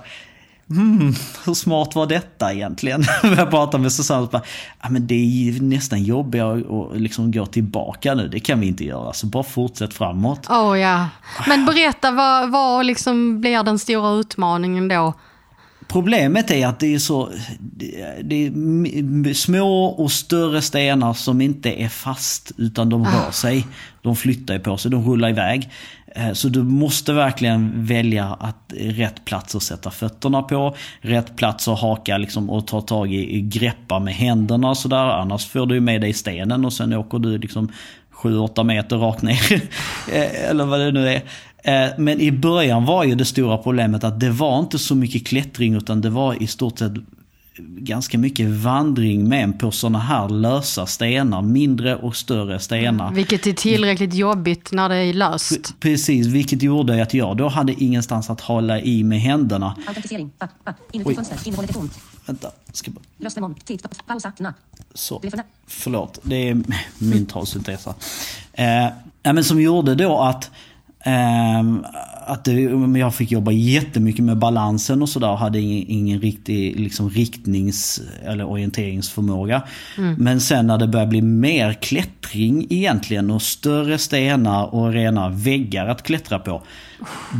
Hmm, 0.75 1.14
hur 1.45 1.55
smart 1.55 1.95
var 1.95 2.07
detta 2.07 2.52
egentligen? 2.52 3.05
jag 3.23 3.50
pratar 3.50 3.79
med 3.79 3.93
Susanne 3.93 4.23
och 4.23 4.29
bara, 4.29 4.43
ja, 4.83 4.88
men 4.91 5.07
det 5.07 5.14
är 5.14 5.25
ju 5.25 5.61
nästan 5.61 6.02
jobbigare 6.02 6.52
att 6.59 7.00
liksom 7.00 7.33
gå 7.33 7.47
tillbaka 7.47 8.14
nu. 8.14 8.29
Det 8.29 8.41
kan 8.41 8.61
vi 8.61 8.67
inte 8.67 8.85
göra, 8.85 9.12
så 9.12 9.26
bara 9.26 9.43
fortsätt 9.43 9.95
framåt. 9.95 10.50
Oh, 10.50 10.81
ja. 10.81 11.09
Men 11.47 11.67
berätta, 11.67 12.11
vad, 12.11 12.50
vad 12.50 12.87
liksom 12.87 13.41
blir 13.41 13.62
den 13.62 13.79
stora 13.79 14.11
utmaningen 14.11 14.88
då? 14.88 15.14
Problemet 15.88 16.50
är 16.50 16.67
att 16.67 16.81
det 16.81 16.95
är 16.95 16.99
så 16.99 17.31
det 18.23 18.47
är 18.47 19.35
små 19.35 19.85
och 19.85 20.12
större 20.12 20.62
stenar 20.62 21.14
som 21.14 21.41
inte 21.41 21.83
är 21.83 21.88
fast 21.88 22.52
utan 22.57 22.88
de 22.88 23.05
rör 23.05 23.29
ah. 23.29 23.33
sig. 23.33 23.67
De 24.02 24.17
flyttar 24.17 24.59
på 24.59 24.76
sig, 24.76 24.91
de 24.91 25.05
rullar 25.05 25.29
iväg. 25.29 25.71
Eh, 26.14 26.33
så 26.33 26.49
du 26.49 26.62
måste 26.62 27.12
verkligen 27.12 27.87
välja 27.87 28.37
att 28.40 28.73
rätt 28.76 29.25
plats 29.25 29.54
att 29.54 29.62
sätta 29.62 29.90
fötterna 29.90 30.42
på. 30.42 30.76
Rätt 31.00 31.37
plats 31.37 31.69
att 31.69 31.81
haka 31.81 32.19
liksom 32.19 32.50
och 32.50 32.66
ta 32.66 32.81
tag 32.81 33.14
i, 33.14 33.40
greppa 33.40 33.99
med 33.99 34.14
händerna 34.14 34.71
och 34.71 34.76
sådär. 34.76 34.97
Annars 34.97 35.47
får 35.47 35.66
du 35.66 35.81
med 35.81 36.00
dig 36.00 36.12
stenen 36.12 36.64
och 36.64 36.73
sen 36.73 36.92
åker 36.92 37.19
du 37.19 37.38
liksom 37.38 37.73
7-8 38.23 38.64
meter 38.64 38.97
rakt 38.97 39.23
ner. 39.23 39.40
Eh, 40.12 40.50
eller 40.50 40.64
vad 40.64 40.81
det 40.81 40.92
nu 40.92 41.09
är. 41.09 41.23
Eh, 41.64 41.90
men 41.99 42.21
i 42.21 42.33
början 42.33 42.85
var 42.85 43.04
ju 43.04 43.14
det 43.14 43.25
stora 43.25 43.59
problemet 43.59 44.04
att 44.04 44.21
det 44.21 44.31
var 44.31 44.59
inte 44.59 44.78
så 44.78 44.95
mycket 44.95 45.26
klättring 45.26 45.75
utan 45.75 46.00
det 46.00 46.11
var 46.11 46.42
i 46.42 46.47
stort 46.47 46.78
sett 46.78 46.92
ganska 47.59 48.19
mycket 48.19 48.49
vandring 48.49 49.29
med 49.29 49.59
på 49.61 49.71
sådana 49.71 49.99
här 49.99 50.29
lösa 50.29 50.87
stenar. 50.87 51.43
Mindre 51.43 51.97
och 51.97 52.17
större 52.17 52.61
stenar. 52.61 53.13
Vilket 53.13 53.47
är 53.47 53.53
tillräckligt 53.53 54.15
jobbigt 54.15 54.73
när 54.73 54.89
det 54.89 54.97
är 54.97 55.15
löst. 55.15 55.81
Precis, 55.81 56.27
vilket 56.27 56.63
gjorde 56.63 57.03
att 57.03 57.15
jag 57.15 57.37
då 57.37 57.49
hade 57.49 57.85
ingenstans 57.85 58.31
att 58.31 58.41
hålla 58.41 58.81
i 58.81 59.05
med 59.05 59.21
händerna. 59.21 59.77
Autentisering. 59.87 60.31
Inuti 60.93 61.15
fönster. 61.15 61.39
Innehållet 61.45 61.71
är 61.71 61.75
tomt. 61.75 61.99
Vänta. 62.27 62.51
Ska 62.73 62.91
bara... 62.91 63.01
Lösenmål. 63.17 63.55
Tid. 63.55 63.83
Pausa. 64.07 64.33
Na. 64.39 64.55
Så. 64.95 65.23
Förlåt, 65.67 66.19
det 66.23 66.49
är 66.49 66.63
min 66.99 67.27
talsyntes. 67.27 67.87
Eh, 68.53 68.89
men 69.23 69.45
som 69.45 69.61
gjorde 69.61 69.95
då 69.95 70.19
att 70.19 70.51
Um, 71.07 71.85
att 72.26 72.45
det, 72.45 72.52
jag 72.99 73.14
fick 73.14 73.33
jobba 73.33 73.50
jättemycket 73.52 74.25
med 74.25 74.38
balansen 74.38 75.02
och 75.02 75.09
sådär. 75.09 75.37
Hade 75.37 75.61
ingen, 75.61 75.85
ingen 75.88 76.21
riktig 76.21 76.81
liksom, 76.81 77.11
riktnings 77.11 78.00
eller 78.25 78.45
orienteringsförmåga. 78.45 79.62
Mm. 79.99 80.14
Men 80.14 80.41
sen 80.41 80.67
när 80.67 80.79
det 80.79 80.88
började 80.88 81.11
bli 81.11 81.23
mer 81.23 81.73
klättring 81.73 82.67
egentligen 82.71 83.31
och 83.31 83.43
större 83.43 83.99
stenar 83.99 84.75
och 84.75 84.93
rena 84.93 85.29
väggar 85.29 85.87
att 85.87 86.02
klättra 86.02 86.38
på. 86.38 86.62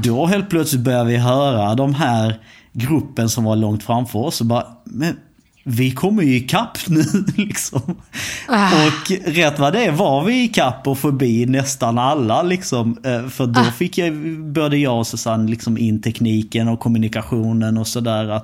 Då 0.05 0.27
helt 0.27 0.51
plötsligt 0.51 0.83
började 0.83 1.11
vi 1.11 1.17
höra 1.17 1.75
de 1.75 1.95
här 1.95 2.39
gruppen 2.73 3.29
som 3.29 3.45
var 3.45 3.57
långt 3.57 3.83
framför 3.83 4.19
oss 4.19 4.41
och 4.41 4.47
bara, 4.47 4.67
men 4.85 5.17
vi 5.65 5.91
kommer 5.91 6.23
ju 6.23 6.37
ikapp 6.37 6.79
nu 6.89 7.05
liksom. 7.37 8.01
Ah. 8.49 8.87
Och 8.87 9.11
rätt 9.25 9.59
vad 9.59 9.73
det 9.73 9.91
var 9.91 10.25
vi 10.25 10.45
ikapp 10.45 10.87
och 10.87 10.99
förbi 10.99 11.47
nästan 11.47 11.99
alla 11.99 12.43
liksom. 12.43 12.99
Eh, 13.05 13.29
för 13.29 13.47
då 13.47 13.61
ah. 13.61 13.71
fick 13.71 13.99
jag, 13.99 14.39
både 14.39 14.77
jag 14.77 14.99
och 14.99 15.07
Susanne 15.07 15.51
liksom 15.51 15.79
in 15.79 16.03
tekniken 16.03 16.69
och 16.69 16.81
kommunikationen 16.81 17.79
och 17.79 17.87
sådär. 17.87 18.41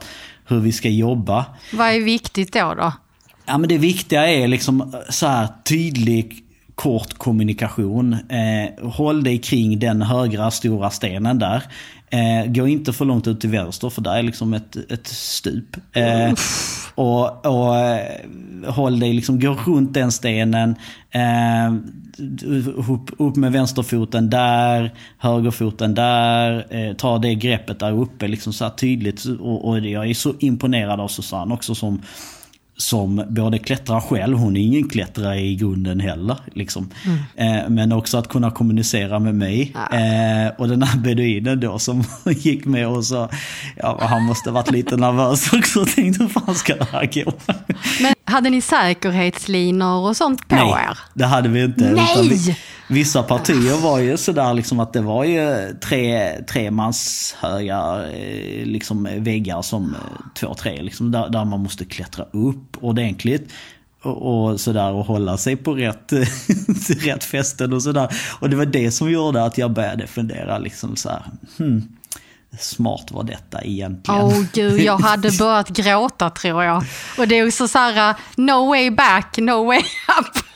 Hur 0.47 0.61
vi 0.61 0.73
ska 0.73 0.89
jobba. 0.89 1.47
Vad 1.73 1.89
är 1.89 2.01
viktigt 2.01 2.53
då? 2.53 2.75
då? 2.75 2.93
Ja 3.47 3.59
men 3.59 3.69
det 3.69 3.79
viktiga 3.79 4.27
är 4.27 4.49
liksom 4.49 4.95
så 5.09 5.27
här 5.27 5.49
tydlig 5.65 6.45
kort 6.75 7.15
kommunikation. 7.15 8.13
Eh, 8.13 8.89
håll 8.91 9.25
dig 9.25 9.39
kring 9.39 9.79
den 9.79 10.03
högra 10.03 10.51
stora 10.51 10.91
stenen 10.91 11.39
där. 11.39 11.63
Eh, 12.11 12.53
gå 12.53 12.69
inte 12.69 12.93
för 12.93 13.05
långt 13.05 13.27
ut 13.27 13.41
till 13.41 13.51
vänster 13.51 13.91
för 13.91 14.03
där 14.03 14.17
är 14.17 14.23
liksom 14.23 14.55
ett, 14.55 14.77
ett 14.91 15.07
stup. 15.07 15.77
Eh, 15.93 16.33
och, 16.95 17.47
och 17.47 17.77
eh, 17.77 18.21
håll 18.67 19.01
dig, 19.01 19.13
liksom, 19.13 19.41
gå 19.41 19.59
runt 19.67 19.95
den 19.95 20.13
stenen. 20.13 20.75
Eh, 21.11 21.73
upp, 22.91 23.11
upp 23.19 23.37
med 23.37 23.53
vänsterfoten 23.53 24.31
där, 24.31 24.95
högerfoten 25.19 25.95
där. 25.95 26.67
Eh, 26.71 26.95
ta 26.95 27.19
det 27.19 27.35
greppet 27.35 27.79
där 27.79 27.93
uppe 27.93 28.29
liksom 28.29 28.53
så 28.53 28.71
tydligt. 28.71 29.25
Och, 29.41 29.69
och 29.69 29.81
jag 29.81 30.11
är 30.11 30.15
så 30.15 30.35
imponerad 30.39 31.01
av 31.01 31.09
Susanne 31.09 31.55
också 31.55 31.75
som 31.75 32.03
som 32.79 33.25
både 33.29 33.59
klättrar 33.59 34.01
själv, 34.01 34.37
hon 34.37 34.57
är 34.57 34.61
ingen 34.61 34.89
klättrare 34.89 35.41
i 35.41 35.55
grunden 35.55 36.01
heller. 36.01 36.39
Liksom. 36.55 36.91
Mm. 37.05 37.63
Eh, 37.63 37.69
men 37.69 37.93
också 37.93 38.19
att 38.19 38.29
kunna 38.29 38.51
kommunicera 38.51 39.19
med 39.19 39.35
mig. 39.35 39.75
Ja. 39.75 39.99
Eh, 39.99 40.53
och 40.59 40.69
den 40.69 40.83
här 40.83 40.99
beduinen 40.99 41.61
då 41.61 41.79
som 41.79 42.05
gick 42.27 42.65
med 42.65 42.89
och 42.89 43.05
så, 43.05 43.29
ja, 43.77 43.99
han 44.03 44.23
måste 44.23 44.51
varit 44.51 44.71
lite 44.71 44.97
nervös 44.97 45.53
också 45.53 45.81
och 45.81 45.89
tänkte 45.89 46.23
hur 46.23 46.31
fan 46.31 46.55
ska 46.55 46.75
det 46.75 46.89
här 46.93 47.11
gå? 47.15 47.33
Men 48.01 48.15
hade 48.25 48.51
ni 48.51 48.61
säkerhetslinor 48.61 50.09
och 50.09 50.17
sånt 50.17 50.49
på 50.49 50.55
Nej, 50.55 50.71
er? 50.71 50.99
det 51.15 51.27
hade 51.27 51.49
vi 51.49 51.65
inte. 51.65 51.91
Nej! 51.91 52.29
Vi, 52.29 52.57
vissa 52.89 53.23
partier 53.23 53.83
var 53.83 53.99
ju 53.99 54.17
sådär 54.17 54.55
liksom 54.55 54.81
att 54.81 54.93
det 54.93 55.01
var 55.01 55.25
ju 55.25 55.75
tre, 55.81 56.33
tre 56.43 56.71
mans 56.71 57.35
höga 57.41 58.09
eh, 58.13 58.67
liksom 58.67 59.09
väggar 59.17 59.63
som 59.63 59.95
eh, 59.95 60.01
två, 60.35 60.55
tre 60.55 60.83
liksom 60.83 61.11
där, 61.11 61.29
där 61.29 61.45
man 61.45 61.63
måste 61.63 61.85
klättra 61.85 62.25
upp 62.25 62.77
ordentligt 62.81 63.53
och, 64.03 64.51
och 64.51 64.61
sådär 64.61 64.93
och 64.93 65.05
hålla 65.05 65.37
sig 65.37 65.57
på 65.57 65.75
rätt, 65.75 66.13
rätt 67.05 67.25
fästen 67.25 67.73
och 67.73 67.83
sådär. 67.83 68.09
Och 68.41 68.51
det 68.51 68.57
var 68.57 68.67
det 68.67 68.91
som 68.91 69.11
gjorde 69.11 69.45
att 69.45 69.59
jag 69.59 69.73
började 69.73 70.07
fundera 70.07 70.59
liksom 70.59 70.97
så 70.97 71.09
här, 71.09 71.23
hmm, 71.59 71.89
smart 72.59 73.11
var 73.11 73.25
detta 73.25 73.63
egentligen? 73.63 74.21
Åh 74.21 74.29
oh, 74.29 74.45
gud, 74.53 74.81
jag 74.81 74.99
hade 74.99 75.31
börjat 75.39 75.69
gråta 75.69 76.31
tror 76.31 76.65
jag. 76.65 76.85
Och 77.19 77.29
det 77.29 77.39
är 77.39 77.47
också 77.47 77.69
så 77.69 77.79
här, 77.79 78.11
eh, 78.11 78.17
no 78.37 78.69
way 78.69 78.91
back, 78.91 79.39
no 79.39 79.65
way 79.65 79.79
up. 80.21 80.48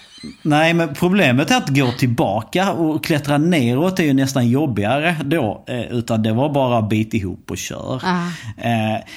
Nej, 0.42 0.74
men 0.74 0.94
problemet 0.94 1.50
är 1.50 1.56
att 1.56 1.68
gå 1.68 1.92
tillbaka 1.92 2.72
och 2.72 3.04
klättra 3.04 3.38
neråt 3.38 3.98
är 3.98 4.04
ju 4.04 4.12
nästan 4.12 4.48
jobbigare 4.48 5.16
då. 5.24 5.64
Eh, 5.66 5.80
utan 5.80 6.22
det 6.22 6.32
var 6.32 6.52
bara 6.52 6.82
bit 6.82 7.14
ihop 7.14 7.50
och 7.50 7.58
kör. 7.58 8.02
Ah. 8.04 8.28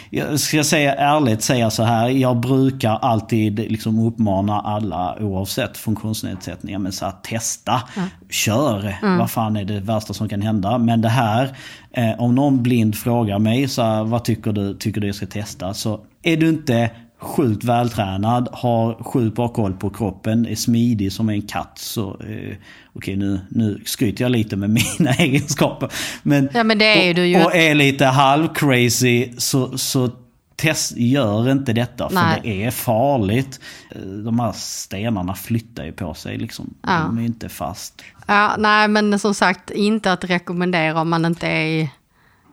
Jag 0.09 0.39
ska 0.39 0.63
säga 0.63 0.95
ärligt 0.95 1.41
säga 1.41 1.69
så 1.69 1.83
här. 1.83 2.09
Jag 2.09 2.37
brukar 2.37 2.91
alltid 2.91 3.59
liksom 3.59 4.07
uppmana 4.07 4.61
alla 4.61 5.15
oavsett 5.19 5.77
funktionsnedsättningar. 5.77 6.79
Men 6.79 6.91
så 6.91 7.05
här, 7.05 7.13
testa, 7.23 7.73
ah. 7.73 8.01
kör. 8.29 8.95
Mm. 9.01 9.17
Vad 9.17 9.31
fan 9.31 9.55
är 9.55 9.65
det 9.65 9.79
värsta 9.79 10.13
som 10.13 10.29
kan 10.29 10.41
hända? 10.41 10.77
Men 10.77 11.01
det 11.01 11.09
här, 11.09 11.57
eh, 11.91 12.19
om 12.19 12.35
någon 12.35 12.63
blind 12.63 12.95
frågar 12.95 13.39
mig 13.39 13.67
så 13.67 13.81
här, 13.81 14.03
vad 14.03 14.23
tycker 14.23 14.51
du, 14.51 14.77
tycker 14.77 15.01
du 15.01 15.07
jag 15.07 15.15
ska 15.15 15.25
testa? 15.25 15.73
Så 15.73 15.99
är 16.23 16.37
du 16.37 16.49
inte 16.49 16.91
sjukt 17.25 17.63
vältränad, 17.63 18.49
har 18.51 19.03
sjukt 19.03 19.35
bra 19.35 19.47
koll 19.47 19.73
på 19.73 19.89
kroppen, 19.89 20.45
är 20.45 20.55
smidig 20.55 21.11
som 21.11 21.29
en 21.29 21.41
katt. 21.41 21.77
Så, 21.79 22.09
eh, 22.09 22.15
Okej, 22.17 22.57
okay, 22.93 23.15
nu, 23.15 23.39
nu 23.49 23.81
skryter 23.85 24.23
jag 24.23 24.31
lite 24.31 24.55
med 24.55 24.69
mina 24.99 25.11
egenskaper. 25.11 25.91
Men, 26.23 26.49
ja, 26.53 26.63
men 26.63 26.77
det 26.77 26.85
är 26.85 27.09
och, 27.09 27.15
du 27.15 27.25
ju. 27.25 27.43
och 27.43 27.55
är 27.55 27.75
lite 27.75 28.05
halv-crazy 28.05 29.33
så, 29.37 29.77
så 29.77 30.09
test, 30.55 30.97
gör 30.97 31.51
inte 31.51 31.73
detta 31.73 32.09
för 32.09 32.15
Nej. 32.15 32.39
det 32.43 32.65
är 32.65 32.71
farligt. 32.71 33.59
De 34.23 34.39
här 34.39 34.51
stenarna 34.51 35.35
flyttar 35.35 35.85
ju 35.85 35.91
på 35.91 36.13
sig 36.13 36.37
liksom. 36.37 36.73
Ja. 36.81 36.99
De 37.05 37.17
är 37.17 37.21
inte 37.21 37.49
fast. 37.49 38.01
Ja, 38.27 38.55
nej, 38.57 38.87
men 38.87 39.19
som 39.19 39.33
sagt, 39.33 39.71
inte 39.71 40.11
att 40.11 40.23
rekommendera 40.23 41.01
om 41.01 41.09
man 41.09 41.25
inte 41.25 41.47
är 41.47 41.65
i 41.65 41.91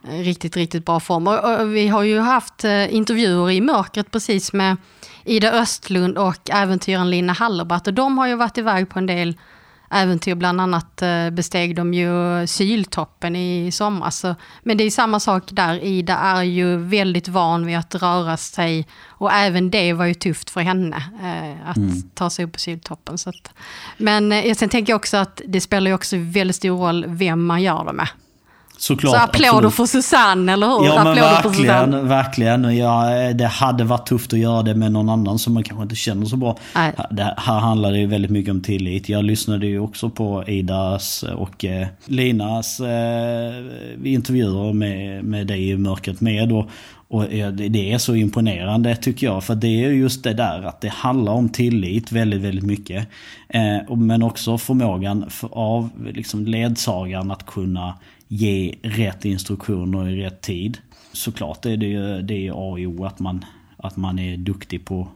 riktigt, 0.05 0.57
riktigt 0.57 0.85
bra 0.85 1.01
form. 1.01 1.27
Och, 1.27 1.75
vi 1.75 1.89
har 1.89 2.03
ju 2.03 2.21
haft 2.21 2.65
eh, 2.65 2.95
intervjuer 2.95 3.51
i 3.51 3.61
mörkret 3.61 4.11
precis 4.11 4.53
med 4.53 4.77
Ida 5.25 5.53
Östlund 5.53 6.19
och 6.19 6.51
äventyren 6.51 7.11
Lina 7.11 7.33
Hallerbatt. 7.33 7.87
Och 7.87 7.95
de 7.95 8.19
har 8.19 8.27
ju 8.27 8.35
varit 8.35 8.59
iväg 8.59 8.89
på 8.89 8.99
en 8.99 9.07
del 9.07 9.37
äventyr, 9.91 10.35
bland 10.35 10.61
annat 10.61 11.03
eh, 11.03 11.31
besteg 11.31 11.77
de 11.77 11.95
ju 11.95 12.47
Syltoppen 12.47 13.37
i 13.37 13.71
somras. 13.73 14.25
Men 14.63 14.77
det 14.77 14.85
är 14.85 14.91
samma 14.91 15.21
sak 15.21 15.45
där, 15.47 15.85
Ida 15.85 16.17
är 16.17 16.43
ju 16.43 16.77
väldigt 16.77 17.29
van 17.29 17.67
vid 17.67 17.79
att 17.79 17.95
röra 17.95 18.37
sig 18.37 18.87
och 19.09 19.33
även 19.33 19.71
det 19.71 19.93
var 19.93 20.05
ju 20.05 20.15
tufft 20.15 20.51
för 20.51 20.61
henne, 20.61 20.97
eh, 21.23 21.71
att 21.71 21.77
mm. 21.77 22.03
ta 22.15 22.31
sig 22.31 22.45
upp 22.45 22.53
på 22.53 22.59
Syltoppen. 22.59 23.19
Så 23.19 23.31
att, 23.31 23.51
men 23.97 24.55
sen 24.55 24.69
tänker 24.69 24.93
jag 24.93 24.99
också 24.99 25.17
att 25.17 25.43
det 25.47 25.61
spelar 25.61 25.91
ju 25.91 25.95
också 25.95 26.17
väldigt 26.19 26.57
stor 26.57 26.79
roll 26.79 27.05
vem 27.09 27.47
man 27.47 27.63
gör 27.63 27.85
det 27.85 27.93
med. 27.93 28.09
Såklart, 28.79 29.13
Så 29.13 29.19
applåder 29.19 29.67
absolut. 29.67 29.75
för 29.75 29.87
Susanne, 29.87 30.53
eller 30.53 30.67
hur? 30.67 30.87
Ja 30.87 31.05
men 31.05 31.07
applåder 31.07 31.43
verkligen, 31.43 32.09
verkligen. 32.09 32.77
Ja, 32.77 33.33
det 33.33 33.47
hade 33.47 33.85
varit 33.85 34.07
tufft 34.07 34.33
att 34.33 34.39
göra 34.39 34.63
det 34.63 34.75
med 34.75 34.93
någon 34.93 35.09
annan 35.09 35.39
som 35.39 35.55
man 35.55 35.63
kanske 35.63 35.83
inte 35.83 35.95
känner 35.95 36.27
så 36.27 36.37
bra. 36.37 36.57
Nej. 36.75 36.93
Det 37.11 37.35
här 37.37 37.59
handlar 37.59 37.93
det 37.93 37.99
ju 37.99 38.07
väldigt 38.07 38.31
mycket 38.31 38.51
om 38.51 38.61
tillit. 38.61 39.09
Jag 39.09 39.25
lyssnade 39.25 39.67
ju 39.67 39.81
också 39.81 40.11
på 40.11 40.45
Idas 40.47 41.23
och 41.23 41.65
eh, 41.65 41.87
Linas 42.07 42.81
eh, 42.81 43.55
intervjuer 44.05 44.73
med, 44.73 45.25
med 45.25 45.47
dig 45.47 45.71
i 45.71 45.77
Mörkret 45.77 46.21
med. 46.21 46.53
Och, 46.53 46.71
och 47.09 47.25
det 47.53 47.93
är 47.93 47.99
så 47.99 48.15
imponerande 48.15 48.97
tycker 48.97 49.27
jag. 49.27 49.45
För 49.45 49.55
det 49.55 49.67
är 49.67 49.91
ju 49.91 50.01
just 50.01 50.25
det 50.25 50.35
där 50.35 50.63
att 50.63 50.81
det 50.81 50.89
handlar 50.89 51.33
om 51.33 51.49
tillit 51.49 52.13
väldigt, 52.13 52.41
väldigt 52.41 52.65
mycket. 52.65 53.09
Eh, 53.49 53.97
men 53.97 54.23
också 54.23 54.59
förmågan 54.59 55.31
för, 55.31 55.49
av 55.53 55.91
liksom 56.13 56.47
ledsagaren 56.47 57.31
att 57.31 57.47
kunna 57.47 57.95
ge 58.33 58.75
rätt 58.83 59.25
instruktioner 59.25 60.09
i 60.09 60.25
rätt 60.25 60.41
tid. 60.41 60.79
Såklart 61.13 61.67
är 61.67 61.77
det 61.77 61.87
ju 61.87 62.23
det 62.23 62.47
är 62.49 62.51
A 62.51 62.71
och 62.73 62.79
O 62.79 63.05
att 63.05 63.19
man, 63.19 63.45
att 63.77 63.97
man 63.97 64.19
är 64.19 64.37
duktig 64.37 64.85
på 64.85 65.01
att 65.03 65.09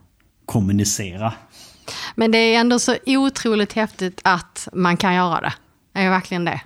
kommunicera. 0.46 1.32
Men 2.14 2.30
det 2.30 2.38
är 2.38 2.60
ändå 2.60 2.78
så 2.78 2.96
otroligt 3.06 3.72
häftigt 3.72 4.20
att 4.24 4.68
man 4.72 4.96
kan 4.96 5.14
göra 5.14 5.40
det. 5.40 5.52
Det 5.92 6.00
är 6.00 6.10
verkligen 6.10 6.44
det. 6.44 6.60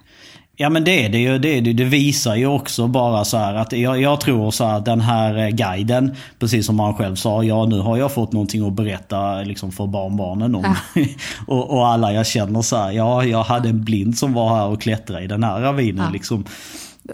Ja 0.61 0.71
men 0.71 0.85
det 0.85 1.05
är 1.05 1.09
det 1.09 1.19
ju. 1.19 1.39
Det, 1.39 1.59
är 1.59 1.61
det, 1.61 1.73
det 1.73 1.85
visar 1.85 2.35
ju 2.35 2.47
också 2.47 2.87
bara 2.87 3.25
så 3.25 3.37
här 3.37 3.55
att 3.55 3.73
jag, 3.73 4.01
jag 4.01 4.21
tror 4.21 4.51
så 4.51 4.65
här 4.65 4.79
att 4.79 4.85
den 4.85 5.01
här 5.01 5.39
eh, 5.39 5.49
guiden, 5.49 6.17
precis 6.39 6.67
som 6.67 6.81
han 6.81 6.95
själv 6.95 7.17
sa, 7.17 7.45
ja 7.45 7.67
nu 7.67 7.79
har 7.79 7.97
jag 7.97 8.15
fått 8.15 8.33
någonting 8.33 8.67
att 8.67 8.73
berätta 8.73 9.43
liksom 9.43 9.73
för 9.73 9.87
barnbarnen 9.87 10.55
om. 10.55 10.75
och, 11.47 11.71
och 11.71 11.87
alla 11.87 12.13
jag 12.13 12.27
känner 12.27 12.63
så 12.63 12.77
här, 12.77 12.93
ja 12.93 13.25
jag 13.25 13.43
hade 13.43 13.69
en 13.69 13.85
blind 13.85 14.19
som 14.19 14.33
var 14.33 14.57
här 14.57 14.67
och 14.67 14.83
klättrade 14.83 15.25
i 15.25 15.27
den 15.27 15.45
här 15.45 15.61
ravinen 15.61 16.13
liksom. 16.13 16.45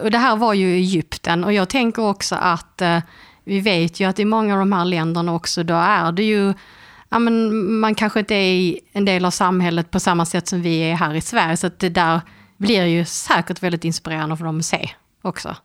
Och 0.02 0.10
det 0.10 0.18
här 0.18 0.36
var 0.36 0.54
ju 0.54 0.74
Egypten 0.74 1.44
och 1.44 1.52
jag 1.52 1.68
tänker 1.68 2.02
också 2.02 2.34
att 2.34 2.82
eh, 2.82 2.98
vi 3.44 3.60
vet 3.60 4.00
ju 4.00 4.08
att 4.08 4.18
i 4.18 4.24
många 4.24 4.54
av 4.54 4.58
de 4.58 4.72
här 4.72 4.84
länderna 4.84 5.34
också, 5.34 5.62
då 5.62 5.74
är 5.74 6.12
det 6.12 6.24
ju 6.24 6.54
Ja, 7.08 7.18
men 7.18 7.66
man 7.80 7.94
kanske 7.94 8.20
inte 8.20 8.34
är 8.34 8.78
en 8.92 9.04
del 9.04 9.24
av 9.24 9.30
samhället 9.30 9.90
på 9.90 10.00
samma 10.00 10.26
sätt 10.26 10.48
som 10.48 10.62
vi 10.62 10.78
är 10.78 10.94
här 10.94 11.14
i 11.14 11.20
Sverige. 11.20 11.56
Så 11.56 11.66
att 11.66 11.78
det 11.78 11.88
där 11.88 12.20
blir 12.56 12.84
ju 12.84 13.04
säkert 13.04 13.62
väldigt 13.62 13.84
inspirerande 13.84 14.36
för 14.36 14.44
dem 14.44 14.58
att 14.58 14.64
se 14.64 14.90
också. 15.22 15.56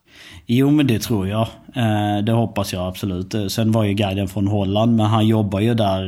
Jo 0.45 0.71
men 0.71 0.87
det 0.87 0.99
tror 0.99 1.27
jag. 1.27 1.47
Eh, 1.75 2.23
det 2.23 2.31
hoppas 2.31 2.73
jag 2.73 2.87
absolut. 2.87 3.33
Eh, 3.33 3.47
Sen 3.47 3.71
var 3.71 3.83
ju 3.83 3.93
guiden 3.93 4.27
från 4.27 4.47
Holland 4.47 4.95
men 4.95 5.05
han 5.05 5.27
jobbar 5.27 5.59
ju 5.59 5.73
där 5.73 6.07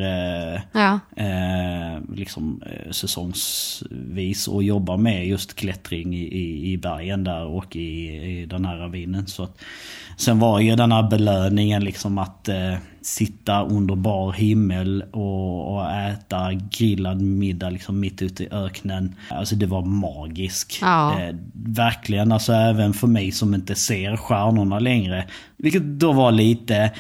eh, 0.56 0.62
Ja. 0.72 1.00
liksom, 2.16 2.62
säsongsvis 2.92 4.48
och 4.48 4.64
jobbar 4.64 4.98
med 4.98 5.28
just 5.28 5.56
klättring 5.56 6.16
i, 6.16 6.72
i, 6.72 6.78
bergen 6.78 7.24
där 7.24 7.46
och 7.46 7.76
i, 7.76 8.16
i 8.42 8.46
den 8.46 8.66
här 8.66 8.78
ravinen. 8.78 9.28
Så 9.28 9.44
att, 9.44 9.58
sen 10.18 10.40
var 10.40 10.60
ju 10.60 10.76
den 10.76 10.92
här 10.92 11.04
belöningen 11.10 11.84
liksom 11.84 12.18
att 12.18 12.50
sitta 13.04 13.64
under 13.64 13.96
bar 13.96 14.32
himmel 14.32 15.04
och, 15.12 15.74
och 15.74 15.92
äta 15.92 16.54
grillad 16.54 17.22
middag 17.22 17.70
liksom 17.70 18.00
mitt 18.00 18.22
ute 18.22 18.44
i 18.44 18.48
öknen. 18.52 19.16
Alltså 19.30 19.56
det 19.56 19.66
var 19.66 19.86
magisk. 19.86 20.80
Ja. 20.82 21.20
Eh, 21.20 21.36
verkligen, 21.54 22.32
alltså 22.32 22.54
även 22.54 22.94
för 22.94 23.08
mig 23.08 23.32
som 23.32 23.54
inte 23.54 23.76
ser 23.76 24.18
stjärnorna 24.18 24.80
längre. 24.80 25.26
Vilket 25.58 25.84
då 25.84 26.12
var 26.12 26.32
lite 26.32 26.92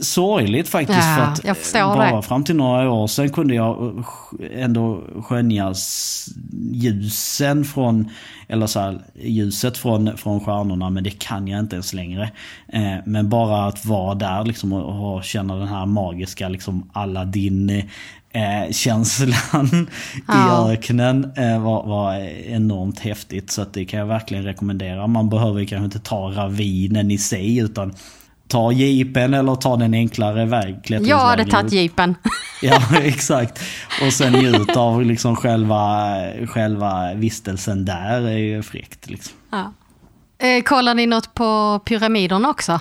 sorgligt 0.00 0.68
faktiskt. 0.68 0.98
Ja, 0.98 1.14
för 1.54 1.54
att 1.54 1.74
eh, 1.74 1.96
bara 1.96 2.16
det. 2.16 2.22
fram 2.22 2.44
till 2.44 2.56
några 2.56 2.90
år 2.90 3.06
sedan 3.06 3.30
kunde 3.30 3.54
jag 3.54 4.04
eh, 4.40 4.64
ändå 4.64 5.02
skönja 5.22 5.74
ljusen 6.72 7.64
från, 7.64 8.10
eller 8.48 8.66
så 8.66 8.80
här, 8.80 9.00
ljuset 9.14 9.78
från, 9.78 10.16
från 10.16 10.40
stjärnorna 10.40 10.90
men 10.90 11.04
det 11.04 11.10
kan 11.18 11.48
jag 11.48 11.60
inte 11.60 11.76
ens 11.76 11.94
längre. 11.94 12.30
Eh, 12.68 12.96
men 13.06 13.28
bara 13.28 13.66
att 13.66 13.84
vara 13.84 14.14
där 14.14 14.44
liksom 14.44 14.72
och, 14.72 15.16
och 15.16 15.24
känna 15.24 15.56
den 15.56 15.68
här 15.68 15.86
magiska 15.86 16.48
liksom 16.48 16.90
Aladdin 16.92 17.82
eh, 18.32 18.72
känslan 18.72 19.88
Ja. 20.28 20.70
i 20.70 20.72
öknen 20.72 21.32
eh, 21.36 21.62
var, 21.62 21.86
var 21.86 22.14
enormt 22.46 22.98
häftigt. 22.98 23.50
Så 23.50 23.62
att 23.62 23.72
det 23.72 23.84
kan 23.84 24.00
jag 24.00 24.06
verkligen 24.06 24.44
rekommendera. 24.44 25.06
Man 25.06 25.28
behöver 25.28 25.64
kanske 25.64 25.84
inte 25.84 25.98
ta 25.98 26.30
ravinen 26.30 27.10
i 27.10 27.18
sig 27.18 27.58
utan 27.58 27.94
ta 28.48 28.72
jeepen 28.72 29.34
eller 29.34 29.54
ta 29.54 29.76
den 29.76 29.94
enklare 29.94 30.44
väg, 30.44 30.76
Jag 30.88 31.18
hade 31.18 31.44
tagit 31.44 31.72
jeepen. 31.72 32.14
Ja, 32.62 32.82
exakt. 33.02 33.60
Och 34.06 34.12
sen 34.12 34.32
njut 34.32 34.76
av 34.76 35.04
liksom 35.04 35.36
själva, 35.36 36.14
själva 36.48 37.14
vistelsen 37.14 37.84
där 37.84 38.20
är 38.26 38.36
ju 38.38 38.62
fräckt. 38.62 39.10
Liksom. 39.10 39.32
Ja. 39.50 39.72
Eh, 40.46 40.62
kollar 40.62 40.94
ni 40.94 41.06
något 41.06 41.34
på 41.34 41.80
pyramiderna 41.84 42.48
också? 42.50 42.80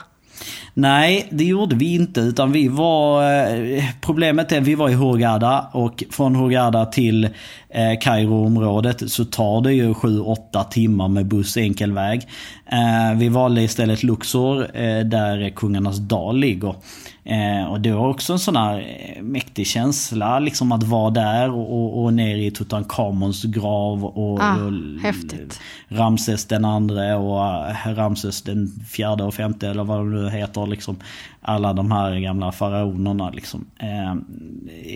Nej, 0.73 1.27
det 1.31 1.43
gjorde 1.43 1.75
vi 1.75 1.93
inte. 1.95 2.19
Utan 2.21 2.51
vi 2.51 2.67
var... 2.67 3.23
eh, 3.49 3.83
Problemet 4.01 4.51
är 4.51 4.57
att 4.57 4.63
vi 4.67 4.75
var 4.75 4.89
i 4.89 4.93
Hurghada 4.93 5.69
och 5.73 6.03
från 6.11 6.35
Hurghada 6.35 6.85
till 6.85 7.23
eh, 7.69 7.99
Kairo-området 8.01 9.11
så 9.11 9.25
tar 9.25 9.61
det 9.61 9.73
ju 9.73 9.93
7-8 9.93 10.69
timmar 10.69 11.07
med 11.07 11.25
buss 11.27 11.57
enkel 11.57 11.91
väg. 11.91 12.27
Eh, 12.71 13.17
vi 13.17 13.29
valde 13.29 13.61
istället 13.61 14.03
Luxor 14.03 14.77
eh, 14.77 14.99
där 14.99 15.49
Kungarnas 15.49 15.97
dal 15.97 16.37
ligger. 16.37 16.75
Eh, 17.23 17.71
och 17.71 17.81
det 17.81 17.91
var 17.91 18.07
också 18.07 18.33
en 18.33 18.39
sån 18.39 18.55
här 18.55 19.17
mäktig 19.21 19.67
känsla 19.67 20.39
liksom 20.39 20.71
att 20.71 20.83
vara 20.83 21.09
där 21.09 21.51
och, 21.51 22.03
och, 22.03 22.13
ner 22.13 22.35
i 22.35 22.51
Tutankhamons 22.51 23.43
grav. 23.43 24.05
Och, 24.05 24.39
Ah, 24.41 24.55
och 24.55 25.01
häftigt. 25.01 25.59
Ramses 25.87 26.45
den 26.45 26.65
andra 26.65 27.17
och 27.17 27.65
Ramses 27.85 28.41
den 28.41 28.85
fjärde 28.89 29.23
och 29.23 29.33
femte 29.33 29.67
eller 29.67 29.83
vad 29.83 29.97
de 29.97 30.11
nu 30.11 30.29
heter. 30.29 30.67
Liksom, 30.67 30.95
alla 31.41 31.73
de 31.73 31.91
här 31.91 32.19
gamla 32.19 32.51
faraonerna. 32.51 33.29
Liksom. 33.29 33.65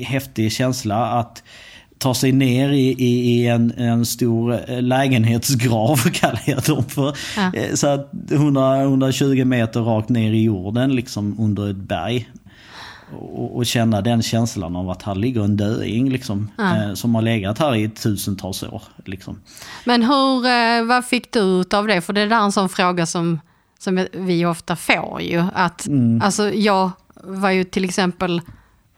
Häftig 0.05 0.51
känsla 0.51 1.05
att 1.05 1.43
ta 2.01 2.13
sig 2.13 2.31
ner 2.31 2.69
i, 2.69 2.91
i, 2.91 3.31
i 3.41 3.47
en, 3.47 3.71
en 3.77 4.05
stor 4.05 4.69
eh, 4.69 4.81
lägenhetsgrav 4.81 5.97
kallar 6.13 6.41
jag 6.45 6.63
dem 6.63 6.83
för. 6.83 7.17
Ja. 7.37 7.51
Eh, 7.53 7.73
Så 7.73 7.87
att 7.87 8.09
100, 8.31 8.81
120 8.81 9.45
meter 9.45 9.79
rakt 9.81 10.09
ner 10.09 10.31
i 10.33 10.43
jorden 10.43 10.95
liksom 10.95 11.35
under 11.39 11.69
ett 11.69 11.75
berg. 11.77 12.29
Och, 13.19 13.55
och 13.57 13.65
känna 13.65 14.01
den 14.01 14.21
känslan 14.21 14.75
av 14.75 14.89
att 14.89 15.03
här 15.03 15.15
ligger 15.15 15.43
en 15.43 15.57
döing 15.57 16.09
liksom, 16.09 16.51
eh, 16.59 16.93
som 16.93 17.15
har 17.15 17.21
legat 17.21 17.59
här 17.59 17.75
i 17.75 17.89
tusentals 17.89 18.63
år. 18.63 18.81
Liksom. 19.05 19.39
Men 19.85 20.03
hur, 20.03 20.45
eh, 20.45 20.83
vad 20.87 21.05
fick 21.05 21.33
du 21.33 21.39
ut 21.39 21.73
av 21.73 21.87
det? 21.87 22.01
För 22.01 22.13
det 22.13 22.21
är 22.21 22.27
där 22.29 22.41
en 22.43 22.51
sån 22.51 22.69
fråga 22.69 23.05
som, 23.05 23.39
som 23.79 24.07
vi 24.13 24.45
ofta 24.45 24.75
får 24.75 25.21
ju. 25.21 25.43
Att, 25.53 25.87
Mm. 25.87 26.21
alltså, 26.21 26.53
jag 26.53 26.91
var 27.23 27.49
ju 27.51 27.63
till 27.63 27.85
exempel 27.85 28.41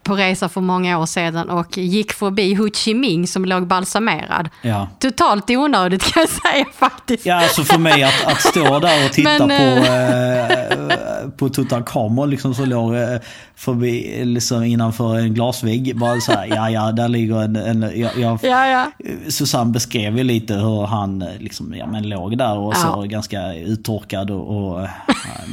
på 0.04 0.14
resa 0.14 0.48
för 0.48 0.60
många 0.60 0.98
år 0.98 1.06
sedan 1.06 1.50
och 1.50 1.78
gick 1.78 2.12
förbi 2.12 2.54
Ho 2.54 2.68
Chi 2.74 2.94
Minh 2.94 3.26
som 3.26 3.44
låg 3.44 3.66
balsamerad. 3.66 4.48
Ja. 4.62 4.88
Totalt 4.98 5.50
onödigt 5.50 6.02
kan 6.02 6.20
jag 6.20 6.28
säga 6.30 6.64
faktiskt. 6.78 7.26
Ja, 7.26 7.34
alltså 7.42 7.62
för 7.64 7.78
mig 7.78 8.02
att, 8.02 8.24
att 8.26 8.40
stå 8.40 8.78
där 8.78 9.06
och 9.06 9.12
titta 9.12 9.46
Men, 9.46 9.48
på, 9.48 9.86
eh, 9.90 11.28
på 11.36 11.48
Tutankhamon 11.48 12.30
liksom 12.30 12.54
så 12.54 12.64
låg 12.64 12.94
eh, 12.94 13.16
förbi, 13.56 14.24
liksom 14.24 14.64
innanför 14.64 15.18
en 15.18 15.34
glasvägg. 15.34 15.96
Bara 15.98 16.20
så 16.20 16.32
här, 16.32 16.46
ja 16.46 16.70
ja, 16.70 16.92
där 16.92 17.08
ligger 17.08 17.42
en... 17.42 17.56
en 17.56 17.82
jag, 18.00 18.10
jag, 18.18 18.38
Ja, 18.42 18.66
ja. 18.66 18.86
Susanne 19.28 19.72
beskrev 19.72 20.18
ju 20.18 20.24
lite 20.24 20.54
hur 20.54 20.86
han 20.86 21.22
eh, 21.22 21.28
liksom, 21.38 21.74
ja, 21.76 21.86
men 21.86 22.08
låg 22.08 22.38
där 22.38 22.58
och 22.58 22.74
Ja. 22.74 22.78
så 22.94 23.02
ganska 23.02 23.54
uttorkad 23.54 24.30
och, 24.30 24.56
och 24.72 24.82
eh, 24.82 24.88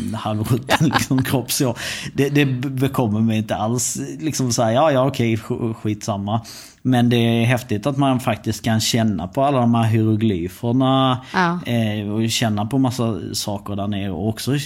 en 0.08 0.14
halvrutten 0.14 0.78
liksom, 0.94 1.24
kropp. 1.24 1.52
Så 1.52 1.76
det, 2.14 2.30
det 2.30 2.46
bekommer 2.70 3.20
mig 3.20 3.38
inte 3.38 3.56
alls. 3.56 3.98
Liksom 4.20 4.41
så 4.50 4.64
här, 4.64 4.72
ja 4.72 4.92
ja 4.92 5.08
okej, 5.08 5.36
sk- 5.36 5.74
skitsamma. 5.74 6.42
Men 6.82 7.10
det 7.10 7.16
är 7.18 7.46
häftigt 7.46 7.86
att 7.86 7.98
man 7.98 8.20
faktiskt 8.20 8.64
kan 8.64 8.82
känna 8.82 9.28
på 9.28 9.44
alla 9.44 9.60
de 9.60 9.76
här 9.76 9.84
hieroglyferna. 9.84 11.22
Ja. 11.34 11.60
Eh, 11.66 12.10
och 12.12 12.30
känna 12.30 12.66
på 12.66 12.78
massa 12.78 13.20
saker 13.34 13.76
där 13.76 13.88
nere. 13.88 14.12
Och 14.12 14.28
också 14.30 14.56
eh, 14.56 14.60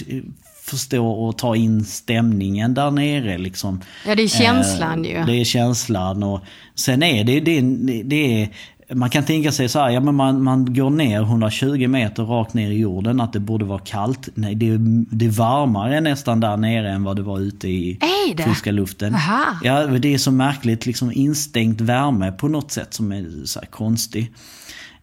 förstå 0.64 1.06
och 1.08 1.38
ta 1.38 1.56
in 1.56 1.84
stämningen 1.84 2.74
där 2.74 2.90
nere. 2.90 3.38
Liksom. 3.38 3.80
Ja, 4.06 4.14
det 4.14 4.22
är 4.22 4.28
känslan 4.28 5.04
ju. 5.04 5.24
Det 5.26 5.40
är 5.40 5.44
känslan 5.44 6.22
och 6.22 6.40
sen 6.74 7.02
är 7.02 7.24
det, 7.24 7.40
det, 7.40 7.60
det 8.02 8.42
är, 8.42 8.48
man 8.94 9.10
kan 9.10 9.24
tänka 9.24 9.52
sig 9.52 9.68
så 9.68 9.78
här, 9.78 9.90
ja 9.90 10.00
men 10.00 10.14
man, 10.14 10.42
man 10.42 10.74
går 10.74 10.90
ner 10.90 11.20
120 11.20 11.88
meter 11.88 12.22
rakt 12.22 12.54
ner 12.54 12.70
i 12.70 12.78
jorden, 12.78 13.20
att 13.20 13.32
det 13.32 13.40
borde 13.40 13.64
vara 13.64 13.78
kallt. 13.78 14.28
Nej, 14.34 14.54
det 14.54 14.68
är, 14.68 14.78
det 15.16 15.24
är 15.26 15.30
varmare 15.30 16.00
nästan 16.00 16.40
där 16.40 16.56
nere 16.56 16.90
än 16.90 17.04
vad 17.04 17.16
det 17.16 17.22
var 17.22 17.40
ute 17.40 17.68
i 17.68 17.98
friska 18.44 18.70
luften. 18.72 19.14
Aha. 19.14 19.44
Ja, 19.62 19.86
det 19.86 20.14
är 20.14 20.18
så 20.18 20.30
märkligt, 20.30 20.86
liksom 20.86 21.12
instängt 21.12 21.80
värme 21.80 22.32
på 22.32 22.48
något 22.48 22.72
sätt 22.72 22.94
som 22.94 23.12
är 23.12 23.46
så 23.46 23.60
konstig. 23.70 24.32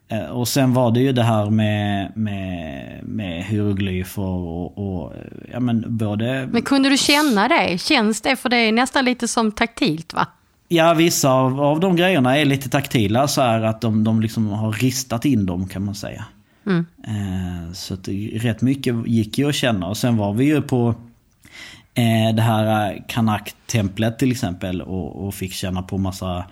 Eh, 0.08 0.20
Och 0.26 0.48
sen 0.48 0.74
var 0.74 0.92
det 0.92 1.00
ju 1.00 1.12
det 1.12 1.24
här 1.24 1.50
med, 1.50 2.12
med, 2.18 3.00
med 3.04 3.44
hieroglyfer 3.44 4.22
och, 4.24 4.78
och 4.78 5.14
ja 5.54 5.60
men 5.60 5.98
både 5.98 6.50
Men 6.52 6.62
kunde 6.62 6.90
du 6.90 6.98
känna 6.98 7.48
det? 7.48 7.78
Känns 7.82 8.22
det? 8.22 8.36
För 8.36 8.50
det 8.50 8.58
är 8.58 8.72
nästan 8.72 9.06
lite 9.06 9.28
som 9.28 9.52
taktilt 9.52 10.14
va? 10.14 10.28
Ja, 10.74 10.94
vissa 10.94 11.30
av, 11.30 11.62
av 11.62 11.80
de 11.80 11.96
grejerna 11.96 12.38
är 12.38 12.46
lite 12.46 12.70
taktila 12.70 13.28
så 13.28 13.42
här 13.42 13.62
att 13.62 13.82
de, 13.82 14.04
de 14.04 14.22
liksom 14.22 14.48
har 14.50 14.72
ristat 14.72 15.26
in 15.26 15.46
dem 15.46 15.68
kan 15.68 15.86
man 15.86 15.96
säga. 15.96 16.26
Eh, 17.08 17.74
så 17.74 17.94
att 17.94 18.08
rätt 18.34 18.62
mycket 18.62 19.08
gick 19.08 19.38
ju 19.38 19.50
att 19.50 19.56
känna. 19.56 19.88
Och 19.88 19.98
sen 19.98 20.18
var 20.18 20.34
vi 20.34 20.46
ju 20.46 20.62
på 20.62 20.96
eh, 21.94 22.36
det 22.36 22.42
här 22.42 22.92
eh, 22.92 23.02
Kanak-templet 23.08 24.20
till 24.20 24.32
exempel 24.32 24.82
och, 24.82 25.28
och 25.28 25.34
fick 25.34 25.54
känna 25.54 25.82
på 25.82 25.98
massa 25.98 26.46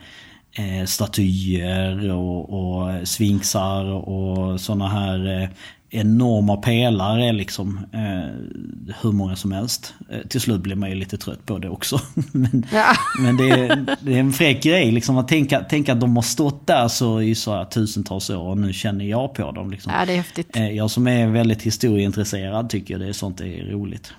eh, 0.51 0.85
statyer 0.85 2.11
och, 2.11 2.49
och 2.49 3.07
sfinxar 3.07 3.85
och 3.85 4.61
sådana 4.61 4.87
här 4.87 5.49
enorma 5.93 6.57
pelare 6.57 7.31
liksom. 7.31 7.79
Eh, 7.93 8.93
hur 9.01 9.11
många 9.11 9.35
som 9.35 9.51
helst. 9.51 9.93
Eh, 10.11 10.19
till 10.27 10.41
slut 10.41 10.61
blev 10.61 10.77
man 10.77 10.89
ju 10.89 10.95
lite 10.95 11.17
trött 11.17 11.45
på 11.45 11.57
det 11.57 11.69
också. 11.69 11.99
men 12.31 12.65
Ja. 12.73 12.85
men 13.19 13.37
det 13.37 13.49
är, 13.49 13.85
det 14.01 14.13
är 14.15 14.19
en 14.19 14.33
fräck 14.33 14.63
grej 14.63 14.91
liksom 14.91 15.17
att 15.17 15.27
tänka, 15.27 15.59
tänka 15.59 15.93
att 15.93 15.99
de 16.01 16.15
har 16.15 16.23
stått 16.23 16.67
där 16.67 16.87
så 16.87 17.21
i 17.21 17.35
så 17.35 17.55
här 17.55 17.65
tusentals 17.65 18.29
år 18.29 18.43
och 18.49 18.57
nu 18.57 18.73
känner 18.73 19.05
jag 19.05 19.33
på 19.33 19.51
dem. 19.51 19.71
Liksom. 19.71 19.93
Ja, 19.99 20.05
det 20.05 20.13
är 20.13 20.17
häftigt. 20.17 20.55
Eh, 20.55 20.69
Jag 20.69 20.91
som 20.91 21.07
är 21.07 21.27
väldigt 21.27 21.61
historieintresserad 21.61 22.69
tycker 22.69 22.99
det 22.99 23.07
är 23.07 23.13
sånt 23.13 23.41
är 23.41 23.71
roligt. 23.71 24.13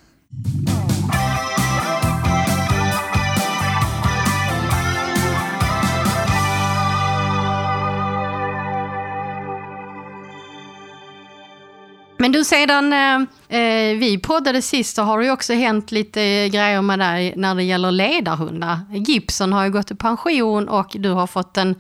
Men 12.23 12.33
du, 12.33 12.45
sedan 12.45 12.93
eh, 12.93 13.15
eh, 13.59 13.97
vi 13.99 14.19
poddade 14.19 14.63
sist 14.63 14.97
så 14.97 15.03
har 15.03 15.19
det 15.19 15.25
ju 15.25 15.31
också 15.31 15.53
hänt 15.53 15.93
lite 15.93 16.49
grejer 16.49 16.83
med 16.83 16.99
dig 16.99 17.35
när 17.37 17.55
det 17.55 17.63
gäller 17.63 17.91
ledarhundar. 17.91 18.79
Gibson 18.93 19.53
har 19.53 19.65
ju 19.65 19.71
gått 19.71 19.91
i 19.91 19.95
pension 19.95 20.69
och 20.69 20.91
du 20.95 21.11
har 21.11 21.27
fått 21.27 21.57
en 21.57 21.75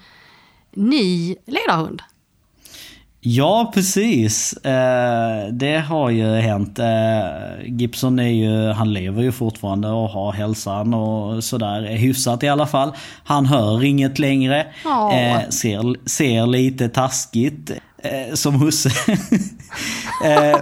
ny 0.75 1.37
ledarhund. 1.47 2.03
Ja, 3.21 3.71
precis. 3.75 4.53
Eh, 4.53 5.49
det 5.53 5.79
har 5.79 6.11
ju 6.11 6.35
hänt. 6.35 6.79
Eh, 6.79 6.87
Gibson 7.65 8.19
är 8.19 8.29
ju, 8.29 8.73
han 8.73 8.93
lever 8.93 9.23
ju 9.23 9.33
fortfarande 9.33 9.89
och 9.89 10.09
har 10.09 10.33
hälsan 10.33 10.95
och 10.95 11.45
sådär. 11.45 11.83
Hyfsat 11.83 12.43
i 12.43 12.49
alla 12.49 12.67
fall. 12.67 12.93
Han 13.25 13.47
hör 13.47 13.85
inget 13.85 14.19
längre. 14.19 14.61
Eh, 15.13 15.49
ser, 15.49 16.09
ser 16.09 16.47
lite 16.47 16.89
taskigt. 16.89 17.71
Eh, 18.03 18.35
som 18.35 18.55
husse. 18.55 18.91
eh, 20.25 20.61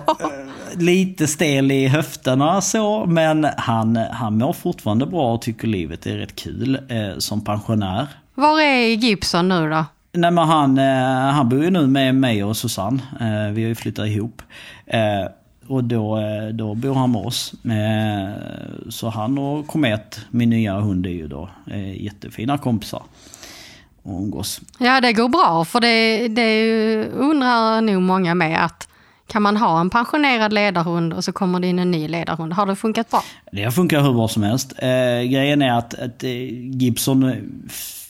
lite 0.76 1.26
stel 1.26 1.72
i 1.72 1.88
höfterna 1.88 2.61
så. 2.61 3.07
Men 3.07 3.46
han, 3.57 3.96
han 3.96 4.38
mår 4.38 4.53
fortfarande 4.53 5.07
bra 5.07 5.35
och 5.35 5.42
tycker 5.42 5.68
livet 5.68 6.07
är 6.07 6.16
rätt 6.16 6.37
kul 6.37 6.79
eh, 6.88 7.18
som 7.18 7.44
pensionär. 7.44 8.07
Var 8.35 8.61
är 8.61 8.87
Gibson 8.87 9.48
nu 9.48 9.70
då? 9.70 9.85
Nej 10.12 10.31
men 10.31 10.48
han, 10.48 10.79
eh, 10.79 11.33
han 11.33 11.48
bor 11.48 11.64
ju 11.64 11.70
nu 11.70 11.87
med 11.87 12.14
mig 12.14 12.44
och 12.44 12.57
Susanne. 12.57 13.03
Eh, 13.20 13.53
vi 13.53 13.62
har 13.62 13.68
ju 13.68 13.74
flyttat 13.74 14.07
ihop. 14.07 14.42
Eh, 14.87 15.00
och 15.66 15.85
då, 15.85 16.18
eh, 16.18 16.48
då 16.48 16.74
bor 16.74 16.94
han 16.94 17.12
med 17.12 17.26
oss. 17.26 17.55
Eh, 17.64 18.31
så 18.88 19.09
han 19.09 19.38
och 19.38 19.66
Komet, 19.66 20.20
min 20.31 20.50
nya 20.50 20.81
hund, 20.81 21.07
är 21.07 21.11
ju 21.11 21.29
då 21.29 21.48
eh, 21.70 22.03
jättefina 22.03 22.59
kompisar. 22.59 23.03
Och 24.03 24.21
umgås. 24.21 24.61
Ja, 24.79 25.01
det 25.01 25.13
går 25.13 25.29
bra, 25.29 25.65
för 25.65 25.81
det, 25.81 26.29
det 26.29 27.09
undrar 27.09 27.81
nog 27.81 28.03
många 28.03 28.35
med 28.35 28.65
att 28.65 28.89
kan 29.27 29.43
man 29.43 29.57
ha 29.57 29.81
en 29.81 29.91
pensionerad 29.91 30.53
ledarhund 30.53 31.13
och 31.13 31.25
så 31.25 31.33
kommer 31.33 31.61
det 31.61 31.67
in 31.67 31.79
en 31.79 31.91
ny 31.91 32.09
ledarhund? 32.09 32.53
Har 32.53 32.67
det 32.67 32.77
funkat 32.77 33.11
bra? 33.11 33.23
Det 33.53 33.65
har 33.65 33.71
funkat 33.71 34.05
hur 34.05 34.13
bra 34.13 34.29
som 34.29 34.43
helst. 34.43 34.73
Eh, 34.79 34.89
grejen 35.23 35.63
är 35.63 35.79
att, 35.79 35.95
att 35.95 36.25
eh, 36.25 36.31
Gibson 36.81 37.23
eh, 37.23 37.37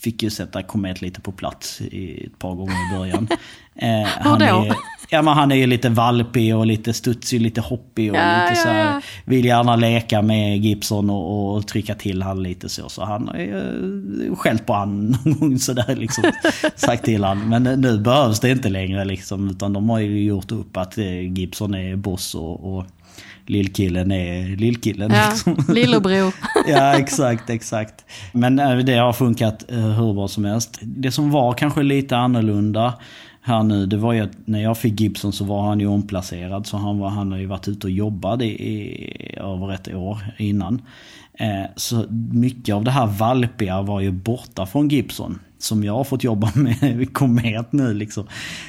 fick 0.00 0.22
ju 0.22 0.30
sätta 0.30 0.62
Komet 0.62 1.02
lite 1.02 1.20
på 1.20 1.32
plats 1.32 1.80
i, 1.80 2.26
ett 2.26 2.38
par 2.38 2.54
gånger 2.54 2.72
i 2.72 2.98
början. 2.98 3.28
Eh, 3.82 4.06
han, 4.06 4.42
är, 4.42 4.74
ja, 5.10 5.22
men 5.22 5.34
han 5.34 5.52
är 5.52 5.56
ju 5.56 5.66
lite 5.66 5.88
valpig 5.88 6.56
och 6.56 6.66
lite 6.66 6.92
studsig, 6.92 7.40
lite 7.40 7.60
hoppig 7.60 8.10
och 8.10 8.16
Ja, 8.16 8.42
lite 8.42 8.60
så 8.60 8.68
här, 8.68 8.94
ja. 8.94 9.00
vill 9.24 9.44
gärna 9.44 9.76
leka 9.76 10.22
med 10.22 10.58
Gibson 10.58 11.10
och, 11.10 11.56
och 11.56 11.66
trycka 11.66 11.94
till 11.94 12.22
han 12.22 12.42
lite 12.42 12.68
så. 12.68 12.88
Så 12.88 13.04
han 13.04 13.28
har 13.28 13.36
ju 13.36 13.58
eh, 14.28 14.36
skällt 14.36 14.66
på 14.66 14.72
han 14.72 15.16
någon 15.24 15.38
gång 15.38 15.58
sådär 15.58 15.96
liksom. 15.96 16.24
sagt 16.76 17.04
till 17.04 17.24
han. 17.24 17.48
Men 17.48 17.62
nu 17.62 17.98
behövs 17.98 18.40
det 18.40 18.50
inte 18.50 18.68
längre 18.68 19.04
liksom. 19.04 19.50
Utan 19.50 19.72
de 19.72 19.90
har 19.90 19.98
ju 19.98 20.22
gjort 20.22 20.52
upp 20.52 20.76
att 20.76 20.98
eh, 20.98 21.32
Gibson 21.32 21.74
är 21.74 21.96
boss 21.96 22.34
och, 22.34 22.76
och 22.76 22.86
lillkillen 23.50 24.12
är 24.12 24.56
lillkillen. 24.56 25.10
Ja, 25.10 25.28
liksom. 25.30 25.56
lillebror. 25.74 26.34
ja, 26.68 26.98
exakt, 26.98 27.50
exakt. 27.50 28.04
Men 28.32 28.58
eh, 28.58 28.76
det 28.76 28.96
har 28.96 29.12
funkat 29.12 29.70
eh, 29.70 29.78
hur 29.78 30.14
bra 30.14 30.28
som 30.28 30.44
helst. 30.44 30.78
Det 30.82 31.12
som 31.12 31.30
var 31.30 31.52
kanske 31.52 31.82
lite 31.82 32.16
annorlunda 32.16 32.94
här 33.42 33.62
nu, 33.62 33.86
det 33.86 33.96
var 33.96 34.12
ju 34.12 34.20
att 34.20 34.46
när 34.46 34.62
jag 34.62 34.78
fick 34.78 35.00
Gibson 35.00 35.32
så 35.32 35.44
var 35.44 35.62
han 35.62 35.80
ju 35.80 35.86
omplacerad. 35.86 36.66
Så 36.66 36.76
han, 36.76 36.98
var, 36.98 37.08
han 37.08 37.32
har 37.32 37.38
ju 37.38 37.46
varit 37.46 37.68
ute 37.68 37.86
och 37.86 37.90
jobbat 37.90 38.42
i, 38.42 38.46
i 38.46 39.36
över 39.36 39.72
ett 39.72 39.94
år 39.94 40.18
innan. 40.38 40.82
Eh, 41.34 41.70
så 41.76 42.04
mycket 42.30 42.74
av 42.74 42.84
det 42.84 42.90
här 42.90 43.06
valpiga 43.06 43.82
var 43.82 44.00
ju 44.00 44.10
borta 44.10 44.66
från 44.66 44.88
Gibson. 44.88 45.38
Som 45.60 45.84
jag 45.84 45.92
har 45.94 46.04
fått 46.04 46.24
jobba 46.24 46.50
med 46.54 47.12
Komet 47.12 47.72
nu 47.72 47.94
liksom. 47.94 48.26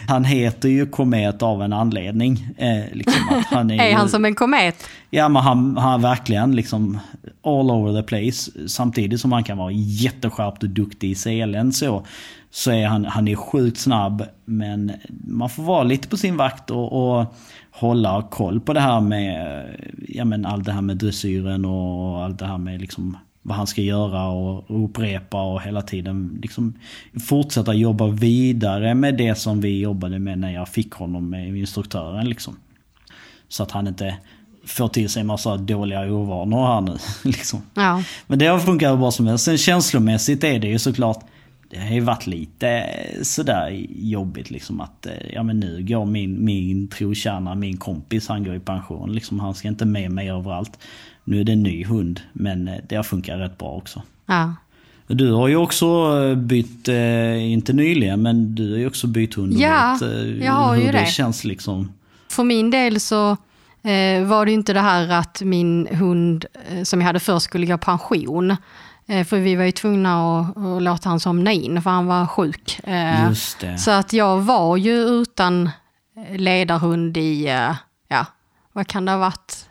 Han 0.08 0.26
heter 0.26 0.70
ju 0.70 0.86
Komet 0.86 1.42
av 1.42 1.62
en 1.64 1.74
anledning. 1.74 2.48
Eh, 2.58 2.84
liksom 2.92 3.22
han 3.50 3.72
är, 3.72 3.80
Är 3.84 3.90
ju- 3.90 3.96
han 3.96 4.10
som 4.10 4.26
en 4.26 4.36
komet? 4.36 4.88
Ja 5.10 5.30
men 5.30 5.42
han, 5.42 5.78
han 5.78 6.02
verkligen 6.02 6.56
liksom 6.56 7.00
all 7.44 7.72
over 7.72 8.02
the 8.02 8.08
place. 8.08 8.52
Samtidigt 8.68 9.20
som 9.22 9.32
han 9.32 9.44
kan 9.44 9.58
vara 9.58 9.72
jätteskärpt 9.72 10.64
och 10.64 10.70
duktig 10.70 11.12
i 11.12 11.16
selen 11.16 11.72
så. 11.74 12.06
Så 12.54 12.72
är 12.72 12.88
han, 12.88 13.06
han 13.06 13.28
är 13.28 13.36
sjukt 13.36 13.78
snabb. 13.78 14.24
Men 14.46 14.92
man 15.28 15.50
får 15.50 15.64
vara 15.64 15.84
lite 15.84 16.08
på 16.08 16.18
sin 16.18 16.38
vakt 16.38 16.72
och, 16.72 17.20
och 17.20 17.26
hålla 17.72 18.28
koll 18.32 18.60
på 18.60 18.74
det 18.74 18.80
här 18.80 19.02
med, 19.02 19.66
ja 20.08 20.26
men 20.26 20.46
allt 20.46 20.66
det 20.66 20.72
här 20.72 20.82
med 20.82 20.98
dressyren 20.98 21.66
och 21.66 22.24
allt 22.24 22.40
det 22.40 22.46
här 22.46 22.58
med 22.58 22.82
liksom 22.82 23.18
vad 23.42 23.58
han 23.58 23.68
ska 23.68 23.82
göra 23.82 24.28
och 24.28 24.86
upprepa 24.86 25.42
och 25.42 25.62
hela 25.62 25.82
tiden 25.82 26.40
liksom 26.42 26.74
fortsätta 27.28 27.74
jobba 27.74 28.08
vidare 28.08 28.96
med 28.96 29.18
det 29.18 29.36
som 29.36 29.62
vi 29.62 29.80
jobbade 29.80 30.20
med 30.20 30.40
när 30.40 30.54
jag 30.54 30.70
fick 30.70 30.92
honom 30.94 31.30
med 31.30 31.58
instruktören 31.58 32.30
liksom. 32.30 32.56
Så 33.48 33.64
att 33.64 33.72
han 33.72 33.88
inte 33.88 34.18
får 34.66 34.88
till 34.88 35.10
sig 35.10 35.20
en 35.22 35.28
massa 35.28 35.58
dåliga 35.58 36.14
ovanor 36.14 36.68
här 36.68 36.82
nu. 36.82 36.98
Liksom. 37.32 37.62
Ja. 37.74 38.04
Men 38.28 38.40
det 38.40 38.46
har 38.46 38.60
funkat 38.60 39.00
bra 39.00 39.12
som 39.12 39.28
helst. 39.28 39.46
Sen 39.46 39.58
känslomässigt 39.58 40.44
är 40.44 40.60
det 40.60 40.68
ju 40.68 40.80
såklart 40.80 41.26
det 41.72 41.80
har 41.80 41.94
ju 41.96 42.00
varit 42.00 42.28
lite 42.28 42.90
sådär 43.22 43.86
jobbigt 43.90 44.52
liksom 44.52 44.82
att 44.82 45.06
eh, 45.06 45.14
ja 45.34 45.44
men 45.44 45.60
nu 45.60 45.84
går 45.84 46.06
min, 46.06 46.46
min 46.46 46.88
trotjänare, 46.88 47.56
min 47.56 47.78
kompis, 47.78 48.28
han 48.28 48.44
går 48.44 48.56
i 48.56 48.60
pension. 48.60 49.14
Liksom, 49.14 49.40
han 49.40 49.56
ska 49.56 49.68
inte 49.68 49.86
med 49.86 50.12
mig 50.12 50.30
överallt. 50.30 50.80
Nu 51.24 51.40
är 51.40 51.44
det 51.44 51.52
en 51.52 51.64
ny 51.64 51.86
hund 51.86 52.22
men 52.34 52.68
eh, 52.68 52.76
det 52.90 52.96
har 52.96 53.04
funkat 53.04 53.40
rätt 53.40 53.58
bra 53.58 53.70
också. 53.70 54.02
ja. 54.26 54.56
Du 55.08 55.32
har 55.32 55.48
ju 55.48 55.56
också 55.56 55.86
eh, 55.86 56.36
bytt, 56.36 56.88
eh, 56.88 57.52
inte 57.52 57.74
nyligen, 57.74 58.22
men 58.22 58.56
du 58.56 58.72
har 58.72 58.78
ju 58.78 58.88
också 58.88 59.08
bytt 59.08 59.34
hund. 59.34 59.54
Ja, 59.54 59.98
vet, 60.02 60.44
jag 60.44 60.52
har 60.54 60.76
hur 60.76 60.82
ju 60.82 60.92
det 60.92 61.00
det. 61.00 61.06
känns 61.06 61.44
liksom. 61.44 61.92
För 62.30 62.44
min 62.44 62.70
del 62.72 63.00
så 63.00 63.38
var 64.26 64.46
det 64.46 64.52
inte 64.52 64.74
det 64.74 64.80
här 64.80 65.10
att 65.10 65.42
min 65.42 65.88
hund 65.88 66.46
som 66.84 67.02
jag 67.02 67.08
hade 67.08 67.20
först 67.20 67.46
skulle 67.46 67.66
gå 67.66 67.78
pension. 67.78 68.56
För 69.08 69.38
vi 69.38 69.56
var 69.56 69.64
ju 69.64 69.72
tvungna 69.72 70.40
att, 70.40 70.58
att 70.58 70.82
låta 70.82 71.10
han 71.10 71.20
somna 71.20 71.52
in 71.52 71.82
för 71.82 71.90
han 71.90 72.06
var 72.06 72.28
sjuk. 72.28 72.80
Just 73.28 73.60
det. 73.60 73.78
Så 73.78 73.92
att 73.92 74.14
jag 74.14 74.42
var 74.42 74.78
ju 74.78 74.94
utan 74.94 75.70
ledarhund 76.32 77.18
i, 77.18 77.46
ja, 78.08 78.26
vad 78.74 78.88
kan 78.88 79.06
det 79.06 79.12
ha 79.12 79.20
varit? 79.20 79.68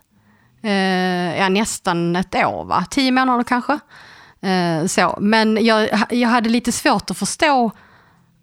Eh, 0.63 1.39
ja, 1.39 1.49
nästan 1.49 2.17
ett 2.17 2.35
år, 2.35 2.65
va? 2.65 2.85
Tio 2.91 3.13
månader 3.13 3.45
kanske. 3.45 3.79
Eh, 4.43 4.87
så. 4.87 5.19
Men 5.21 5.65
jag, 5.65 5.89
jag 6.11 6.29
hade 6.29 6.49
lite 6.49 6.73
svårt 6.73 7.11
att 7.11 7.19
förstå 7.19 7.71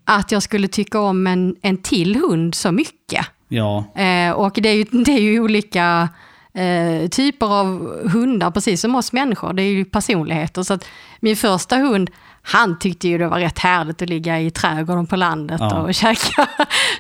att 0.06 0.32
jag 0.32 0.44
skulle 0.44 0.68
tycka 0.68 1.00
om 1.00 1.28
en, 1.28 1.56
en 1.62 1.78
till 1.78 2.16
hund 2.16 2.56
så 2.56 2.72
mycket. 2.72 3.26
Ja, 3.48 3.84
Eh, 3.96 4.32
och 4.32 4.54
det 4.62 4.70
är 4.70 4.74
ju, 4.74 4.84
det 4.84 5.12
är 5.12 5.22
ju 5.22 5.40
olika 5.40 6.10
eh, 6.54 7.08
typer 7.10 7.60
av 7.60 8.00
hundar, 8.10 8.52
precis 8.52 8.82
som 8.82 8.96
oss 8.96 9.14
människor. 9.14 9.54
Det 9.54 9.62
är 9.62 9.70
ju 9.70 9.86
personligheter. 9.86 10.64
Så 10.64 10.74
att 10.74 10.86
min 11.20 11.36
första 11.36 11.78
hund, 11.78 12.10
han 12.54 12.80
tyckte 12.80 13.08
ju 13.08 13.18
det 13.18 13.28
var 13.28 13.40
rätt 13.40 13.60
härligt 13.60 14.02
att 14.02 14.10
ligga 14.10 14.40
i 14.40 14.52
trädgården 14.52 15.06
på 15.08 15.16
landet 15.16 15.58
Ja. 15.60 15.76
och 15.82 15.94
käka 15.94 16.48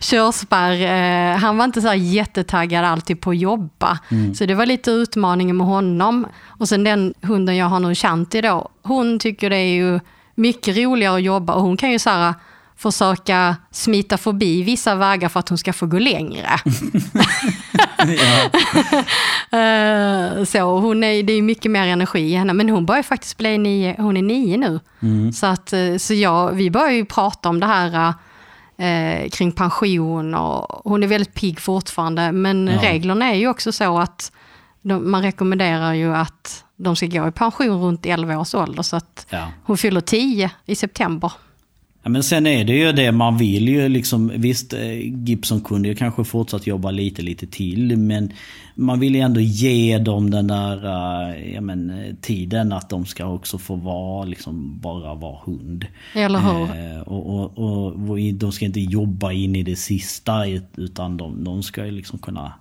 körsbär. 0.02 0.72
Eh, 0.82 1.38
han 1.38 1.58
var 1.58 1.66
inte 1.66 1.82
så 1.82 1.88
här 1.88 1.96
jättetaggad 1.96 2.86
alltid 2.86 3.22
på 3.22 3.30
att 3.30 3.38
jobba. 3.38 4.00
Så 4.36 4.46
det 4.46 4.56
var 4.56 4.66
lite 4.66 4.92
utmaningen 4.92 5.58
med 5.58 5.68
honom. 5.68 6.28
Och 6.48 6.70
sen 6.70 6.84
den 6.84 7.14
hunden 7.22 7.56
jag 7.58 7.66
har 7.66 7.80
nu, 7.80 7.96
Shanti 7.96 8.42
då, 8.42 8.70
hon 8.84 9.20
tycker 9.20 9.50
det 9.50 9.56
är 9.58 9.76
ju 9.76 10.00
mycket 10.36 10.78
roligare 10.78 11.16
att 11.16 11.24
jobba 11.24 11.54
och 11.54 11.62
hon 11.62 11.78
kan 11.78 11.92
ju 11.92 12.00
så 12.00 12.10
här 12.10 12.34
försöka 12.78 13.56
smita 13.72 14.18
förbi 14.18 14.64
vissa 14.64 14.96
vägar 14.96 15.30
för 15.30 15.40
att 15.40 15.50
hon 15.50 15.58
ska 15.58 15.74
få 15.74 15.86
gå 15.86 16.00
längre. 16.00 16.50
Eh, 19.52 20.44
så 20.44 20.80
hon 20.80 21.04
är, 21.04 21.24
det 21.24 21.34
är 21.34 21.42
mycket 21.42 21.72
mer 21.72 21.88
energi 21.88 22.20
i 22.20 22.36
henne, 22.36 22.54
men 22.54 22.70
hon 22.70 22.86
börjar 22.86 23.04
faktiskt 23.04 23.38
bli 23.38 23.58
nio, 23.58 23.96
hon 23.98 24.18
är 24.18 24.22
nio 24.22 24.58
nu. 24.58 24.80
Så, 25.34 25.46
att, 25.46 25.74
eh, 25.74 25.98
så 25.98 26.14
jag, 26.14 26.52
vi 26.52 26.72
börjar 26.72 26.92
ju 26.92 27.06
prata 27.06 27.50
om 27.50 27.60
det 27.60 27.66
här 27.66 28.14
eh, 28.78 29.30
kring 29.30 29.52
pension 29.52 30.36
och 30.36 30.82
hon 30.90 31.04
är 31.04 31.08
väldigt 31.08 31.34
pigg 31.34 31.60
fortfarande. 31.60 32.32
Men 32.32 32.68
Ja. 32.68 32.82
reglerna 32.82 33.26
är 33.26 33.36
ju 33.36 33.48
också 33.50 33.72
så 33.72 34.00
att 34.00 34.32
de, 34.82 35.12
man 35.12 35.22
rekommenderar 35.22 35.94
ju 35.94 36.16
att 36.16 36.64
de 36.78 36.96
ska 36.96 37.06
gå 37.06 37.28
i 37.28 37.32
pension 37.32 37.82
runt 37.82 38.06
11 38.06 38.38
års 38.40 38.56
ålder. 38.56 38.84
Så 38.84 38.96
att 38.96 39.26
Ja. 39.30 39.48
hon 39.64 39.78
fyller 39.78 40.02
10 40.02 40.52
i 40.66 40.76
september. 40.76 41.32
Ja, 42.08 42.12
men 42.12 42.24
sen 42.24 42.48
är 42.48 42.66
det 42.66 42.74
ju 42.74 42.92
det 42.92 43.12
man 43.12 43.38
vill 43.38 43.68
ju 43.68 43.90
liksom. 43.90 44.32
Visst, 44.36 44.74
eh, 44.74 45.00
Gibson 45.00 45.62
kunde 45.62 45.88
ju 45.88 45.96
kanske 45.96 46.24
fortsatt 46.24 46.68
jobba 46.68 46.92
lite, 46.92 47.22
lite 47.22 47.48
till. 47.48 47.98
Men 47.98 48.34
man 48.76 49.00
vill 49.00 49.16
ju 49.16 49.22
ändå 49.22 49.40
ge 49.40 49.98
dem 49.98 50.32
den 50.32 50.48
där 50.48 50.86
eh, 50.86 51.54
ja, 51.54 51.62
men, 51.62 51.90
eh, 51.90 52.16
tiden 52.22 52.74
att 52.74 52.90
de 52.90 53.06
ska 53.06 53.26
också 53.26 53.58
få 53.58 53.76
vara, 53.76 54.26
liksom 54.26 54.80
bara 54.80 55.16
vara 55.16 55.38
hund. 55.46 55.86
Eller 56.14 56.40
hur? 56.40 56.62
Eh, 56.64 57.02
och, 57.02 57.36
och, 57.36 57.58
och, 57.58 58.10
och 58.10 58.18
de 58.34 58.52
ska 58.52 58.66
inte 58.66 58.80
jobba 58.80 59.32
in 59.32 59.56
i 59.56 59.64
det 59.64 59.76
sista 59.76 60.44
utan 60.76 61.18
de, 61.18 61.44
de 61.44 61.64
ska 61.64 61.86
ju 61.86 61.92
liksom 61.92 62.20
kunna 62.20 62.54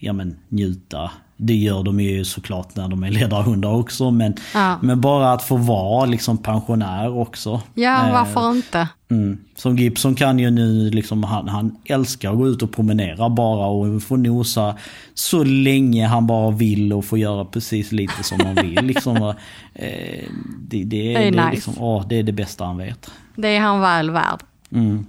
ja, 0.00 0.12
men, 0.12 0.36
njuta. 0.48 1.10
Det 1.38 1.54
gör 1.54 1.82
de 1.82 2.00
ju 2.00 2.24
såklart 2.24 2.76
när 2.76 2.88
de 2.88 3.02
är 3.04 3.10
ledarhundar 3.10 3.70
också. 3.74 4.10
Men, 4.10 4.34
Ja. 4.54 4.78
men 4.82 5.00
bara 5.00 5.32
att 5.32 5.42
få 5.42 5.56
vara 5.56 6.04
liksom 6.06 6.38
pensionär 6.38 7.18
också. 7.18 7.60
Ja, 7.74 8.06
Eh, 8.06 8.12
varför 8.12 8.50
inte? 8.50 8.88
Mm. 9.10 9.38
Som 9.56 9.76
Gibson 9.76 10.14
kan 10.14 10.38
ju 10.38 10.50
nu, 10.50 10.90
liksom, 10.90 11.24
han, 11.24 11.48
han 11.48 11.76
älskar 11.84 12.30
att 12.30 12.36
gå 12.36 12.48
ut 12.48 12.62
och 12.62 12.72
promenera 12.72 13.28
bara 13.28 13.66
och 13.66 14.02
få 14.02 14.16
nosa 14.16 14.76
så 15.14 15.44
länge 15.44 16.06
han 16.06 16.26
bara 16.26 16.50
vill 16.50 16.92
och 16.92 17.04
få 17.04 17.18
göra 17.18 17.44
precis 17.44 17.92
lite 17.92 18.22
som 18.22 18.40
han 18.46 18.54
vill. 18.54 18.74
liksom, 18.86 19.16
eh, 19.16 19.34
det, 19.74 20.84
det, 20.84 20.84
Det 20.84 21.14
är 21.14 21.30
det, 21.32 21.44
nice. 21.44 21.50
liksom, 21.50 21.74
åh, 21.78 22.04
det 22.08 22.16
är 22.18 22.22
det 22.22 22.32
bästa 22.32 22.64
han 22.64 22.76
vet. 22.76 23.10
Det 23.34 23.48
är 23.48 23.60
han 23.60 23.80
väl 23.80 24.10
värd. 24.10 24.40
Mm. 24.72 25.06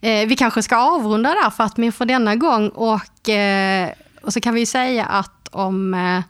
Eh, 0.00 0.26
vi 0.28 0.36
kanske 0.36 0.62
ska 0.62 0.76
avrunda 0.76 1.28
där 1.30 1.50
för 1.50 1.64
att 1.64 1.76
min 1.76 1.92
för 1.92 2.04
denna 2.06 2.36
gång 2.36 2.68
och, 2.68 3.00
eh, 3.28 3.90
och 4.22 4.32
så 4.32 4.40
kan 4.40 4.54
vi 4.54 4.66
säga 4.66 5.04
att 5.04 5.48
om 5.50 5.94
eh, 5.94 6.20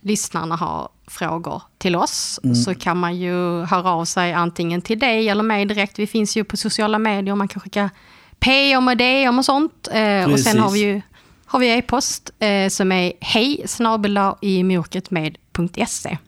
lyssnarna 0.00 0.56
har 0.56 0.88
frågor 1.06 1.62
till 1.78 1.96
oss 1.96 2.40
så 2.64 2.74
kan 2.74 2.96
man 2.96 3.16
ju 3.16 3.64
höra 3.64 3.90
av 3.90 4.04
sig 4.04 4.32
antingen 4.32 4.82
till 4.82 4.98
dig 4.98 5.28
eller 5.28 5.42
mig 5.42 5.66
direkt. 5.66 5.98
Vi 5.98 6.06
finns 6.06 6.36
ju 6.36 6.44
på 6.44 6.56
sociala 6.56 6.98
medier, 6.98 7.34
man 7.34 7.48
kan 7.48 7.60
skicka 7.60 7.90
PM 8.40 8.88
och 8.88 8.96
DM 8.96 9.38
och 9.38 9.44
sånt. 9.44 9.88
Eh, 9.92 10.32
och 10.32 10.40
sen 10.40 10.52
Precis. 10.52 10.60
har 10.60 10.70
vi 10.70 10.80
ju 10.80 11.02
har 11.46 11.58
vi 11.58 11.78
e-post 11.78 12.30
eh, 12.38 12.68
som 12.68 12.92
är 12.92 13.12
hej 13.20 13.66
i 14.40 14.62
mörkretmed.se. 14.64 16.18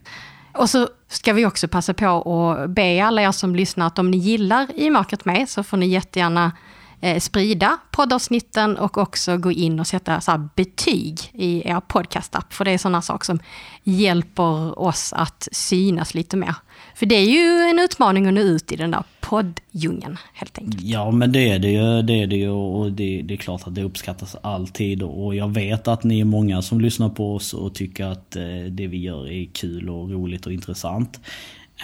Och 0.55 0.71
så 0.71 0.89
ska 1.09 1.33
vi 1.33 1.47
också 1.47 1.69
passa 1.69 1.95
på 1.95 2.51
att 2.51 2.71
be 2.71 3.05
alla 3.05 3.23
er 3.23 3.33
som 3.33 3.57
lyssnar 3.57 3.87
att 3.87 3.99
om 3.99 4.11
ni 4.11 4.17
gillar 4.17 4.67
I 4.75 4.91
mörkret 4.91 5.25
med 5.25 5.49
så 5.49 5.63
får 5.63 5.77
ni 5.77 5.87
jättegärna 5.87 6.53
eh, 7.01 7.19
sprida 7.19 7.79
poddavsnitten 7.91 8.77
och 8.77 8.99
också 8.99 9.37
gå 9.37 9.53
in 9.53 9.81
och 9.81 9.87
sätta 9.87 10.21
så 10.21 10.31
här, 10.31 10.49
betyg 10.57 11.19
i 11.33 11.69
er 11.69 11.81
podcastapp. 11.81 12.53
För 12.53 12.65
det 12.65 12.71
är 12.71 12.79
sådana 12.79 13.03
saker 13.03 13.25
som 13.25 13.39
hjälper 13.85 14.79
oss 14.79 15.13
att 15.13 15.49
synas 15.53 16.15
lite 16.15 16.37
mer. 16.37 16.55
För 16.95 17.07
det 17.07 17.15
är 17.15 17.25
ju 17.25 17.71
en 17.71 17.79
utmaning 17.79 18.27
att 18.27 18.35
nå 18.35 18.41
ut 18.41 18.73
i 18.73 18.77
den 18.77 18.91
där 18.91 19.03
poddjungeln 19.21 20.17
helt 20.33 20.59
enkelt. 20.59 20.83
Ja 20.83 21.11
men 21.11 21.33
det 21.33 21.51
är 21.51 21.59
det 21.59 21.71
ju. 21.71 22.03
Det 22.03 22.23
är, 22.23 22.27
det 22.27 22.37
ju 22.37 22.51
och 22.51 22.93
det, 22.93 23.23
det 23.23 23.35
är 23.35 23.39
klart 23.39 23.67
att 23.67 23.75
det 23.75 23.83
uppskattas 23.83 24.37
alltid. 24.43 25.03
Och 25.03 25.35
jag 25.35 25.49
vet 25.49 25.89
att 25.89 26.05
ni 26.05 26.21
är 26.21 26.25
många 26.25 26.63
som 26.63 26.81
lyssnar 26.81 27.09
på 27.09 27.35
oss 27.35 27.55
och 27.55 27.75
tycker 27.75 28.05
att 28.05 28.37
eh, 28.37 28.43
det 28.71 28.87
vi 28.87 28.99
gör 28.99 29.31
är 29.31 29.49
kul 29.53 29.91
och 29.91 30.11
roligt 30.11 30.47
och 30.47 30.53
intressant. 30.53 31.21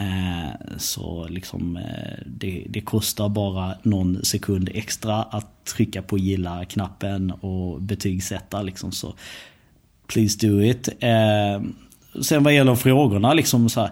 Eh, 0.01 0.77
så 0.79 1.27
liksom 1.29 1.77
eh, 1.77 2.19
det, 2.27 2.67
det 2.69 2.81
kostar 2.81 3.29
bara 3.29 3.75
någon 3.83 4.25
sekund 4.25 4.71
extra 4.75 5.23
att 5.23 5.65
trycka 5.65 6.03
på 6.03 6.19
gilla-knappen 6.19 7.31
och 7.31 7.83
betygsätta 7.83 8.63
liksom. 8.63 8.93
Så 8.93 9.15
please 10.07 10.47
do 10.47 10.63
it. 10.63 10.89
Eh, 11.01 11.63
sen 12.23 12.43
vad 12.43 12.55
gäller 12.55 12.75
frågorna, 12.75 13.35
liksom 13.35 13.69
så 13.69 13.81
här, 13.81 13.91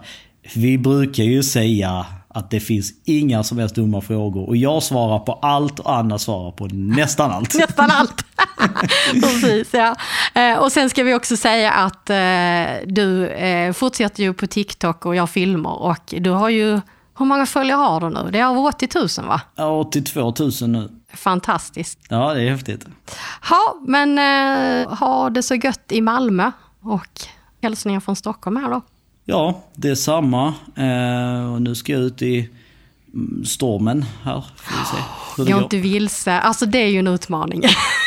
vi 0.55 0.77
brukar 0.77 1.23
ju 1.23 1.43
säga 1.43 2.05
att 2.27 2.49
det 2.49 2.59
finns 2.59 2.93
inga 3.05 3.43
som 3.43 3.57
helst 3.57 3.75
dumma 3.75 4.01
frågor. 4.01 4.47
Och 4.47 4.57
jag 4.57 4.83
svarar 4.83 5.19
på 5.19 5.33
allt 5.33 5.79
och 5.79 5.97
Anna 5.97 6.19
svarar 6.19 6.51
på 6.51 6.65
nästan 6.65 7.31
allt. 7.31 7.55
Nästan 7.55 7.91
allt. 7.91 8.25
Precis, 9.13 9.73
ja. 9.73 9.95
Eh, 10.35 10.57
Och 10.57 10.71
sen 10.71 10.89
ska 10.89 11.03
vi 11.03 11.13
också 11.13 11.37
säga 11.37 11.71
att 11.71 12.09
eh, 12.09 12.87
du 12.87 13.27
eh, 13.27 13.73
fortsätter 13.73 14.23
ju 14.23 14.33
på 14.33 14.47
TikTok 14.47 15.05
och 15.05 15.15
gör 15.15 15.25
filmer 15.27 15.81
och 15.81 16.13
du 16.17 16.29
har 16.29 16.49
ju, 16.49 16.81
hur 17.17 17.25
många 17.25 17.45
följare 17.45 17.77
har 17.77 17.99
du 18.01 18.09
nu? 18.09 18.29
Det 18.31 18.39
är 18.39 18.49
över 18.49 18.65
80 18.65 18.89
000 19.21 19.27
va? 19.27 19.41
Ja, 19.55 19.79
82 19.79 20.33
000 20.39 20.51
nu. 20.69 20.89
Fantastiskt. 21.13 21.99
Ja, 22.09 22.33
det 22.33 22.41
är 22.41 22.49
häftigt. 22.51 22.85
Ja, 23.49 23.75
men 23.87 24.17
ha 24.87 25.29
det 25.29 25.43
så 25.43 25.55
gött 25.55 25.91
i 25.91 26.01
Malmö 26.01 26.51
och 26.81 27.07
hälsningar 27.61 27.99
från 27.99 28.15
Stockholm 28.15 28.57
här 28.57 28.69
då. 28.69 28.81
Ja, 29.25 29.61
det 29.75 29.89
är 29.89 29.95
samma. 29.95 30.53
Och 31.53 31.61
nu 31.61 31.75
ska 31.75 31.91
jag 31.91 32.01
ut 32.01 32.21
i 32.21 32.49
mm, 33.13 33.45
stormen 33.45 34.05
här. 34.23 34.45
Får 34.55 34.73
vi 35.37 35.45
se 35.47 35.53
Gå 35.53 35.59
inte 35.63 35.77
vilse, 35.77 36.39
alltså 36.39 36.65
det 36.65 36.77
är 36.77 36.87
ju 36.87 36.99
en 36.99 37.07
utmaning. 37.07 37.63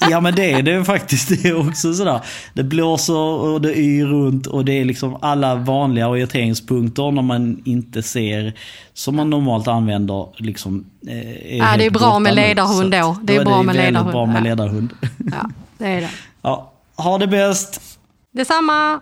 Ja 0.00 0.20
men 0.20 0.34
det 0.34 0.52
är 0.52 0.62
det 0.62 0.84
faktiskt. 0.84 1.28
Det 1.42 1.48
är 1.48 1.68
också 1.68 1.94
sådär. 1.94 2.20
Det 2.54 2.62
blåser 2.62 3.14
och 3.14 3.60
det 3.60 3.78
yr 3.78 4.06
runt 4.06 4.46
och 4.46 4.64
det 4.64 4.72
är 4.72 4.84
liksom 4.84 5.18
alla 5.22 5.54
vanliga 5.54 6.08
orienteringspunkter 6.08 7.10
när 7.10 7.22
man 7.22 7.62
inte 7.64 8.02
ser 8.02 8.54
som 8.94 9.16
man 9.16 9.30
normalt 9.30 9.68
använder. 9.68 10.26
Liksom, 10.36 10.84
eh, 11.06 11.54
är 11.54 11.56
Ja, 11.56 11.76
det 11.76 11.86
är 11.86 11.90
bra 11.90 12.18
med 12.18 12.34
ledarhund 12.34 12.92
då. 12.92 13.16
Det 13.22 13.34
är 13.34 13.38
då 13.38 13.44
bra 13.44 13.62
med 13.62 13.74
väldigt 13.74 13.84
ledarhund, 13.84 14.12
bra 14.12 14.26
med 14.26 14.36
ja. 14.36 14.44
ledarhund. 14.44 14.92
Ja, 15.18 15.50
det 15.78 15.86
är 15.86 16.00
det. 16.00 16.10
Ja, 16.42 16.72
ha 16.96 17.18
det 17.18 17.26
bäst! 17.26 17.80
Detsamma! 18.32 19.00